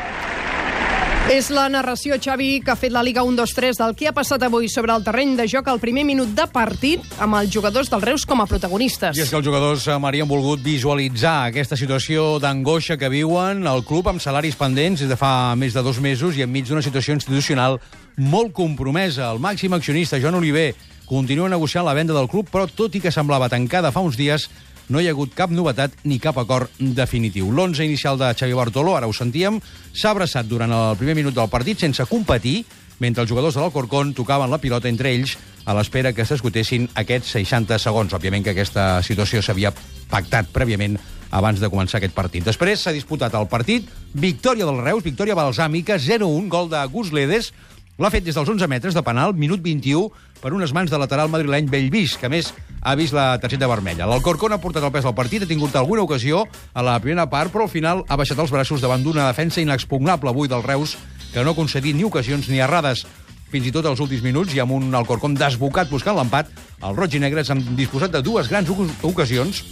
És 1.27 1.49
la 1.51 1.65
narració, 1.67 2.15
Xavi, 2.23 2.61
que 2.63 2.71
ha 2.71 2.77
fet 2.79 2.93
la 2.95 3.01
Liga 3.03 3.25
1-2-3 3.27 3.81
del 3.81 3.97
que 3.99 4.07
ha 4.07 4.13
passat 4.15 4.45
avui 4.47 4.69
sobre 4.71 4.95
el 4.95 5.03
terreny 5.03 5.33
de 5.35 5.49
joc 5.51 5.67
al 5.67 5.81
primer 5.83 6.05
minut 6.07 6.31
de 6.39 6.45
partit 6.47 7.03
amb 7.19 7.35
els 7.41 7.51
jugadors 7.51 7.91
del 7.91 8.05
Reus 8.05 8.23
com 8.31 8.45
a 8.45 8.47
protagonistes. 8.47 9.19
I 9.19 9.25
és 9.25 9.33
que 9.33 9.41
els 9.41 9.49
jugadors, 9.49 9.89
eh, 9.91 9.99
Maria, 9.99 10.23
han 10.23 10.31
volgut 10.31 10.63
visualitzar 10.63 11.49
aquesta 11.49 11.75
situació 11.75 12.39
d'angoixa 12.39 12.95
que 12.97 13.11
viuen 13.11 13.67
el 13.67 13.83
club 13.83 14.07
amb 14.07 14.23
salaris 14.23 14.55
pendents 14.55 15.03
des 15.03 15.11
de 15.11 15.19
fa 15.19 15.57
més 15.57 15.75
de 15.75 15.83
dos 15.83 15.99
mesos 15.99 16.39
i 16.39 16.47
enmig 16.47 16.69
d'una 16.69 16.83
situació 16.83 17.19
institucional 17.19 17.81
molt 18.17 18.53
compromesa. 18.53 19.33
El 19.33 19.43
màxim 19.43 19.75
accionista, 19.75 20.21
Joan 20.23 20.39
Oliver, 20.39 20.77
continua 21.07 21.49
negociant 21.49 21.85
la 21.85 21.95
venda 21.95 22.15
del 22.15 22.29
club, 22.29 22.47
però 22.53 22.69
tot 22.71 22.95
i 22.95 23.01
que 23.01 23.11
semblava 23.11 23.49
tancada 23.49 23.91
fa 23.91 23.99
uns 24.01 24.17
dies, 24.17 24.47
no 24.89 25.01
hi 25.01 25.09
ha 25.09 25.15
hagut 25.15 25.35
cap 25.35 25.51
novetat 25.51 25.95
ni 26.05 26.19
cap 26.23 26.39
acord 26.39 26.71
definitiu. 26.79 27.51
L'11 27.51 27.85
inicial 27.85 28.19
de 28.19 28.33
Xavi 28.35 28.55
Bartolo, 28.55 28.97
ara 28.97 29.09
ho 29.09 29.15
sentíem, 29.15 29.61
s'ha 29.93 30.13
abraçat 30.15 30.47
durant 30.47 30.73
el 30.73 30.97
primer 31.01 31.17
minut 31.19 31.35
del 31.35 31.51
partit 31.51 31.81
sense 31.83 32.07
competir, 32.07 32.65
mentre 32.99 33.25
els 33.25 33.31
jugadors 33.31 33.55
de 33.57 33.61
l'Alcorcón 33.61 34.15
tocaven 34.17 34.51
la 34.51 34.61
pilota 34.63 34.89
entre 34.89 35.13
ells 35.13 35.37
a 35.67 35.75
l'espera 35.77 36.15
que 36.15 36.25
s'esgotessin 36.25 36.89
aquests 36.95 37.35
60 37.37 37.79
segons. 37.83 38.15
Òbviament 38.15 38.47
que 38.47 38.55
aquesta 38.55 39.03
situació 39.05 39.43
s'havia 39.43 39.75
pactat 40.11 40.49
prèviament 40.55 40.97
abans 41.35 41.61
de 41.61 41.69
començar 41.69 41.99
aquest 41.99 42.15
partit. 42.15 42.45
Després 42.47 42.81
s'ha 42.81 42.95
disputat 42.95 43.35
el 43.35 43.49
partit, 43.51 43.89
victòria 44.15 44.65
del 44.69 44.79
Reus, 44.81 45.05
victòria 45.05 45.37
balsàmica, 45.37 45.99
0-1, 45.99 46.49
gol 46.49 46.71
de 46.71 46.85
Gus 46.93 47.13
Ledes, 47.13 47.53
L'ha 47.97 48.11
fet 48.13 48.27
des 48.27 48.37
dels 48.37 48.49
11 48.53 48.67
metres 48.69 48.93
de 48.93 49.01
penal, 49.01 49.33
minut 49.33 49.63
21, 49.65 50.11
per 50.43 50.51
unes 50.53 50.73
mans 50.77 50.91
de 50.93 50.99
lateral 51.01 51.31
madrileny 51.33 51.71
Bellvís, 51.73 52.19
que 52.21 52.29
més 52.29 52.51
ha 52.85 52.93
vist 52.99 53.17
la 53.17 53.39
targeta 53.41 53.71
vermella. 53.71 54.05
L'Alcorcón 54.05 54.53
ha 54.53 54.59
portat 54.61 54.85
el 54.85 54.93
pes 54.93 55.07
al 55.09 55.15
partit, 55.17 55.47
ha 55.47 55.49
tingut 55.49 55.73
alguna 55.81 56.05
ocasió 56.05 56.43
a 56.77 56.85
la 56.85 56.99
primera 57.01 57.25
part, 57.33 57.55
però 57.55 57.65
al 57.65 57.73
final 57.73 58.05
ha 58.05 58.19
baixat 58.21 58.43
els 58.45 58.53
braços 58.53 58.85
davant 58.85 59.01
d'una 59.01 59.31
defensa 59.31 59.65
inexpugnable 59.65 60.29
avui 60.29 60.53
del 60.53 60.67
Reus, 60.67 60.99
que 61.33 61.41
no 61.41 61.55
ha 61.55 61.57
concedit 61.57 61.97
ni 61.97 62.05
ocasions 62.05 62.51
ni 62.53 62.61
errades. 62.61 63.07
Fins 63.49 63.71
i 63.71 63.73
tot 63.73 63.89
als 63.89 64.03
últims 64.05 64.27
minuts, 64.27 64.53
i 64.53 64.61
amb 64.61 64.77
un 64.77 64.93
Alcorcón 64.93 65.39
desbocat 65.39 65.89
buscant 65.89 66.21
l'empat, 66.21 66.53
els 66.83 67.01
roig 67.01 67.17
i 67.17 67.23
negres 67.23 67.49
han 67.49 67.65
disposat 67.81 68.13
de 68.13 68.21
dues 68.21 68.53
grans 68.53 68.69
ocasions 69.09 69.63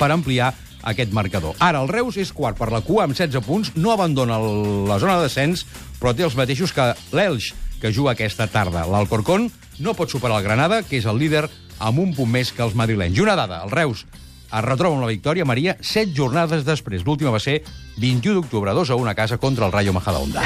per 0.00 0.08
ampliar 0.14 0.54
aquest 0.86 1.12
marcador. 1.12 1.58
Ara 1.60 1.84
el 1.84 1.92
Reus 1.92 2.16
és 2.16 2.32
quart 2.32 2.56
per 2.56 2.70
la 2.72 2.80
cua 2.80 3.04
amb 3.04 3.12
16 3.12 3.44
punts, 3.44 3.74
no 3.76 3.92
abandona 3.92 4.40
el, 4.40 4.86
la 4.88 5.00
zona 5.02 5.18
de 5.20 5.28
descens, 5.28 5.66
però 6.00 6.14
té 6.16 6.24
els 6.24 6.36
mateixos 6.38 6.72
que 6.72 6.92
l'Elx, 7.12 7.52
que 7.80 7.92
juga 7.92 8.14
aquesta 8.14 8.46
tarda. 8.46 8.86
L'Alcorcón 8.88 9.50
no 9.78 9.94
pot 9.94 10.10
superar 10.10 10.38
el 10.40 10.46
Granada, 10.46 10.82
que 10.82 11.00
és 11.00 11.06
el 11.06 11.18
líder 11.20 11.46
amb 11.78 12.00
un 12.00 12.14
punt 12.16 12.30
més 12.30 12.52
que 12.52 12.64
els 12.64 12.76
madrilenys. 12.78 13.18
I 13.18 13.24
una 13.26 13.36
dada, 13.36 13.62
el 13.64 13.74
Reus 13.74 14.06
es 14.46 14.64
retroba 14.64 14.94
amb 14.94 15.04
la 15.04 15.12
victòria, 15.12 15.44
Maria, 15.44 15.76
set 15.82 16.14
jornades 16.16 16.64
després. 16.64 17.04
L'última 17.04 17.34
va 17.34 17.42
ser 17.42 17.60
21 17.98 18.40
d'octubre, 18.40 18.72
2 18.72 18.90
a 18.90 18.98
1 18.98 19.10
a 19.10 19.14
casa 19.18 19.38
contra 19.42 19.66
el 19.66 19.72
Rayo 19.72 19.92
Majadahonda. 19.92 20.44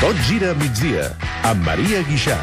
Tot 0.00 0.18
gira 0.28 0.52
a 0.52 0.58
migdia, 0.58 1.10
amb 1.42 1.66
Maria 1.66 2.02
Guixà. 2.08 2.38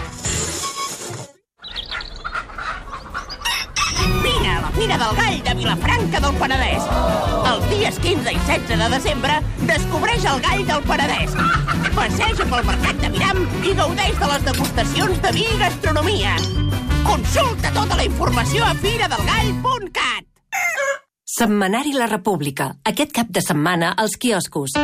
Vine 4.22 4.50
a 4.58 4.62
la 4.62 4.72
Fira 4.78 4.98
del 4.98 5.16
Gall 5.22 5.44
de 5.44 5.60
Vilafranca 5.62 6.26
del 6.28 6.42
Penedès. 6.42 7.31
Els 7.52 7.66
dies 7.68 7.98
15 8.00 8.32
i 8.32 8.38
16 8.48 8.80
de 8.80 8.86
desembre 8.94 9.34
descobreix 9.68 10.24
el 10.30 10.38
gall 10.46 10.62
del 10.70 10.84
Penedès. 10.88 11.34
Passeja 11.98 12.46
pel 12.48 12.64
mercat 12.70 13.02
de 13.02 13.10
Miram 13.12 13.42
i 13.68 13.74
gaudeix 13.76 14.20
de 14.22 14.30
les 14.32 14.46
degustacions 14.46 15.20
de 15.26 15.34
vi 15.36 15.44
i 15.44 15.58
gastronomia. 15.60 16.38
Consulta 17.04 17.74
tota 17.76 17.98
la 18.00 18.06
informació 18.08 18.64
a 18.64 18.72
firadelgall.cat. 18.80 20.30
Setmanari 21.28 21.92
La 21.98 22.08
República. 22.08 22.70
Aquest 22.88 23.12
cap 23.20 23.28
de 23.28 23.44
setmana 23.44 23.92
als 24.00 24.16
quioscos. 24.16 24.78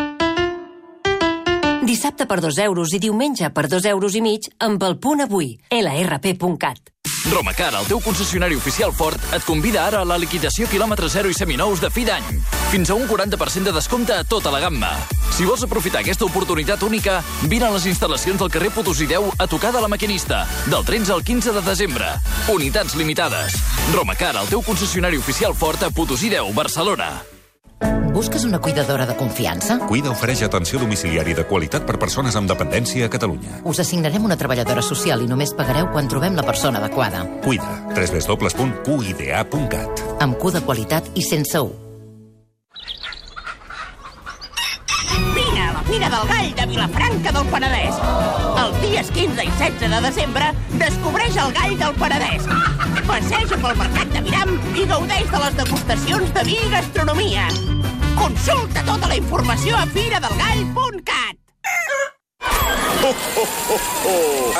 Dissabte 1.88 2.28
per 2.28 2.42
2 2.44 2.60
euros 2.68 2.92
i 2.92 3.00
diumenge 3.00 3.48
per 3.56 3.70
2 3.72 3.88
euros 3.96 4.20
i 4.20 4.26
mig 4.26 4.52
amb 4.60 4.84
el 4.84 5.00
punt 5.00 5.24
avui. 5.24 5.54
lrp.cat. 5.72 6.97
Romacar, 7.26 7.74
el 7.76 7.88
teu 7.90 8.00
concessionari 8.00 8.56
oficial 8.56 8.94
Ford, 8.96 9.20
et 9.36 9.44
convida 9.44 9.84
ara 9.86 10.02
a 10.02 10.08
la 10.08 10.18
liquidació 10.22 10.68
quilòmetre 10.72 11.10
0 11.12 11.32
i 11.32 11.36
seminous 11.36 11.82
de 11.84 11.90
fi 11.92 12.06
d'any. 12.08 12.26
Fins 12.72 12.90
a 12.90 12.96
un 12.96 13.08
40% 13.10 13.68
de 13.68 13.76
descompte 13.76 14.16
a 14.16 14.24
tota 14.24 14.52
la 14.54 14.62
gamma. 14.64 14.94
Si 15.36 15.46
vols 15.46 15.64
aprofitar 15.66 16.02
aquesta 16.02 16.26
oportunitat 16.26 16.84
única, 16.88 17.22
vine 17.44 17.68
a 17.68 17.72
les 17.76 17.88
instal·lacions 17.90 18.40
del 18.40 18.52
carrer 18.54 18.72
Potosí 18.72 19.08
10 19.10 19.38
a 19.38 19.48
tocar 19.48 19.74
de 19.76 19.82
la 19.82 19.92
maquinista, 19.92 20.46
del 20.66 20.86
13 20.86 21.14
al 21.14 21.24
15 21.24 21.56
de 21.58 21.66
desembre. 21.68 22.12
Unitats 22.54 22.96
limitades. 22.96 23.58
Romacar, 23.94 24.36
el 24.38 24.48
teu 24.48 24.64
concessionari 24.64 25.18
oficial 25.18 25.56
Ford 25.56 25.84
a 25.84 25.92
Potosí 25.92 26.30
10, 26.30 26.54
Barcelona. 26.56 27.37
Busques 28.14 28.44
una 28.46 28.60
cuidadora 28.60 29.06
de 29.06 29.16
confiança? 29.16 29.78
Cuida 29.88 30.10
ofereix 30.10 30.42
atenció 30.44 30.80
domiciliari 30.82 31.34
de 31.38 31.46
qualitat 31.46 31.86
per 31.86 32.00
persones 32.02 32.36
amb 32.36 32.50
dependència 32.50 33.06
a 33.06 33.10
Catalunya. 33.14 33.62
Us 33.64 33.80
assignarem 33.84 34.26
una 34.26 34.38
treballadora 34.38 34.82
social 34.82 35.22
i 35.22 35.28
només 35.30 35.54
pagareu 35.54 35.92
quan 35.94 36.10
trobem 36.10 36.36
la 36.36 36.44
persona 36.48 36.80
adequada. 36.82 37.22
Cuida. 37.46 37.70
www.cuidea.cat 37.94 39.92
Amb 40.20 40.38
Q 40.42 40.52
de 40.58 40.62
qualitat 40.66 41.04
i 41.14 41.22
sense 41.22 41.60
U. 41.62 41.87
Fira 45.98 46.10
del 46.10 46.28
Gall 46.28 46.54
de 46.54 46.66
Vilafranca 46.68 47.32
del 47.34 47.48
Penedès. 47.50 47.96
Els 48.62 48.76
dies 48.84 49.08
15 49.16 49.46
i 49.48 49.50
16 49.58 49.90
de 49.96 50.02
desembre 50.04 50.50
descobreix 50.78 51.40
el 51.42 51.56
gall 51.58 51.74
del 51.80 51.96
Penedès. 51.98 52.46
Passeja 53.08 53.58
pel 53.64 53.82
mercat 53.82 54.14
de 54.14 54.22
Miram 54.28 54.54
i 54.78 54.86
gaudeix 54.94 55.26
de 55.34 55.42
les 55.42 55.58
degustacions 55.64 56.36
de 56.38 56.46
vi 56.52 56.60
i 56.68 56.70
gastronomia. 56.76 57.50
Consulta 58.22 58.86
tota 58.86 59.10
la 59.10 59.18
informació 59.24 59.82
a 59.82 59.90
firadelgall.cat. 59.98 61.37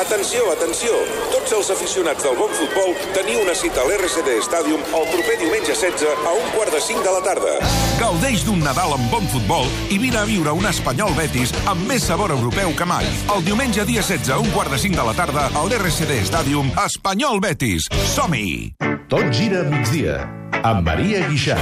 Atenció, 0.00 0.46
atenció! 0.52 0.90
Tots 1.32 1.52
els 1.52 1.70
aficionats 1.74 2.24
del 2.24 2.36
bon 2.38 2.52
futbol 2.56 2.94
teniu 3.12 3.42
una 3.42 3.54
cita 3.56 3.82
a 3.82 3.88
l'RCD 3.88 4.38
Stadium 4.44 4.80
el 4.96 5.04
proper 5.12 5.36
diumenge 5.42 5.74
16 5.76 6.24
a 6.24 6.32
un 6.32 6.46
quart 6.54 6.72
de 6.72 6.80
5 6.80 7.04
de 7.04 7.12
la 7.12 7.20
tarda. 7.26 7.56
Gaudeix 8.00 8.46
d'un 8.46 8.62
Nadal 8.64 8.94
amb 8.96 9.12
bon 9.12 9.28
futbol 9.32 9.68
i 9.92 9.98
vine 10.00 10.20
a 10.22 10.24
viure 10.28 10.54
un 10.56 10.68
Espanyol 10.70 11.12
Betis 11.18 11.52
amb 11.68 11.84
més 11.90 12.08
sabor 12.08 12.32
europeu 12.32 12.72
que 12.78 12.88
mai. 12.88 13.04
El 13.36 13.44
diumenge 13.44 13.84
dia 13.84 14.06
16 14.06 14.32
a 14.32 14.40
un 14.40 14.48
quart 14.56 14.72
de 14.72 14.80
5 14.80 14.96
de 14.96 15.06
la 15.10 15.16
tarda 15.18 15.50
a 15.52 15.66
l'RCD 15.66 16.22
Stadium 16.30 16.72
Espanyol 16.86 17.44
Betis. 17.44 17.90
Som-hi! 18.14 18.72
Tot 19.12 19.28
gira 19.32 19.60
a 19.64 19.68
migdia 19.68 20.22
amb 20.62 20.88
Maria 20.88 21.26
Guixà. 21.28 21.60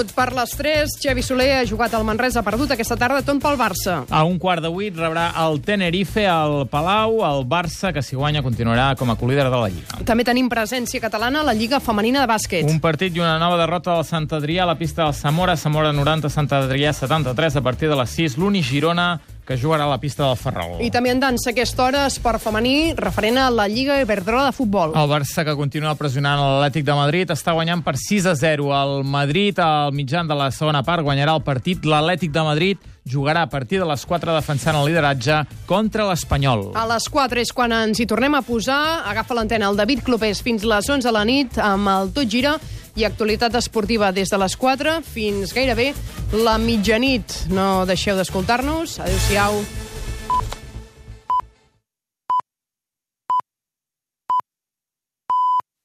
Minut 0.00 0.14
per 0.16 0.32
les 0.32 0.50
3. 0.56 0.94
Xavi 1.02 1.22
Soler 1.22 1.50
ha 1.58 1.64
jugat 1.66 1.92
al 1.94 2.04
Manresa, 2.04 2.40
ha 2.40 2.46
perdut 2.46 2.70
aquesta 2.72 2.96
tarda 2.96 3.20
tot 3.22 3.40
pel 3.42 3.58
Barça. 3.60 4.00
A 4.08 4.22
un 4.24 4.38
quart 4.40 4.62
de 4.64 4.70
vuit 4.72 4.96
rebrà 4.96 5.30
el 5.44 5.60
Tenerife 5.60 6.24
al 6.26 6.66
Palau. 6.70 7.20
El 7.26 7.44
Barça, 7.44 7.92
que 7.92 8.02
si 8.02 8.16
guanya, 8.16 8.42
continuarà 8.42 8.94
com 8.96 9.10
a 9.10 9.16
colíder 9.16 9.50
de 9.50 9.58
la 9.60 9.68
Lliga. 9.68 10.00
També 10.08 10.24
tenim 10.24 10.48
presència 10.48 11.02
catalana 11.02 11.42
a 11.42 11.48
la 11.50 11.54
Lliga 11.54 11.80
Femenina 11.80 12.24
de 12.24 12.30
Bàsquet. 12.32 12.70
Un 12.70 12.80
partit 12.80 13.16
i 13.16 13.20
una 13.20 13.36
nova 13.38 13.58
derrota 13.60 13.98
del 13.98 14.06
Sant 14.08 14.30
Adrià 14.32 14.64
a 14.64 14.70
la 14.72 14.78
pista 14.78 15.04
del 15.04 15.14
Zamora. 15.14 15.56
Zamora 15.56 15.92
90, 15.92 16.30
Sant 16.32 16.48
Adrià 16.56 16.94
73 16.96 17.60
a 17.60 17.62
partir 17.66 17.90
de 17.90 18.00
les 18.00 18.16
6. 18.16 18.38
L'únic 18.40 18.64
Girona 18.64 19.18
que 19.50 19.58
jugarà 19.58 19.82
a 19.82 19.90
la 19.90 19.98
pista 19.98 20.28
del 20.28 20.36
Ferrol. 20.38 20.76
I 20.78 20.92
també 20.94 21.10
en 21.10 21.18
dansa 21.18 21.50
aquesta 21.50 21.82
hora, 21.88 22.04
esport 22.06 22.38
femení, 22.38 22.92
referent 22.94 23.40
a 23.42 23.48
la 23.50 23.66
Lliga 23.66 23.96
Iberdrola 23.98 24.44
de 24.46 24.54
futbol. 24.54 24.94
El 24.94 25.10
Barça, 25.10 25.42
que 25.42 25.56
continua 25.58 25.96
pressionant 25.98 26.38
l'Atlètic 26.38 26.86
de 26.86 26.94
Madrid, 26.94 27.32
està 27.34 27.56
guanyant 27.56 27.82
per 27.82 27.96
6 27.98 28.30
a 28.30 28.36
0. 28.38 28.70
El 28.78 29.02
Madrid, 29.02 29.58
al 29.58 29.90
mitjan 29.90 30.30
de 30.30 30.38
la 30.38 30.52
segona 30.54 30.84
part, 30.86 31.02
guanyarà 31.02 31.34
el 31.34 31.42
partit. 31.42 31.82
L'Atlètic 31.82 32.30
de 32.30 32.46
Madrid 32.46 32.90
jugarà 33.10 33.42
a 33.42 33.50
partir 33.50 33.80
de 33.80 33.88
les 33.90 34.06
4 34.06 34.36
defensant 34.36 34.78
el 34.78 34.86
lideratge 34.86 35.42
contra 35.66 36.06
l'Espanyol. 36.06 36.68
A 36.78 36.86
les 36.92 37.08
4 37.10 37.42
és 37.42 37.50
quan 37.50 37.74
ens 37.74 37.98
hi 37.98 38.06
tornem 38.06 38.38
a 38.38 38.44
posar. 38.46 39.02
Agafa 39.10 39.34
l'antena 39.34 39.72
el 39.72 39.80
David 39.80 40.04
Clopés 40.06 40.44
fins 40.46 40.62
les 40.62 40.86
11 40.86 41.08
de 41.08 41.14
la 41.16 41.24
nit 41.26 41.58
amb 41.58 41.90
el 41.90 42.14
Tot 42.14 42.30
Gira 42.30 42.54
i 42.96 43.04
actualitat 43.06 43.54
esportiva 43.60 44.10
des 44.12 44.32
de 44.32 44.40
les 44.40 44.56
4 44.56 45.00
fins 45.06 45.54
gairebé 45.54 45.92
la 46.46 46.58
mitjanit. 46.58 47.46
No 47.52 47.86
deixeu 47.86 48.18
d'escoltar-nos. 48.18 48.98
Adéu-siau. 49.02 49.62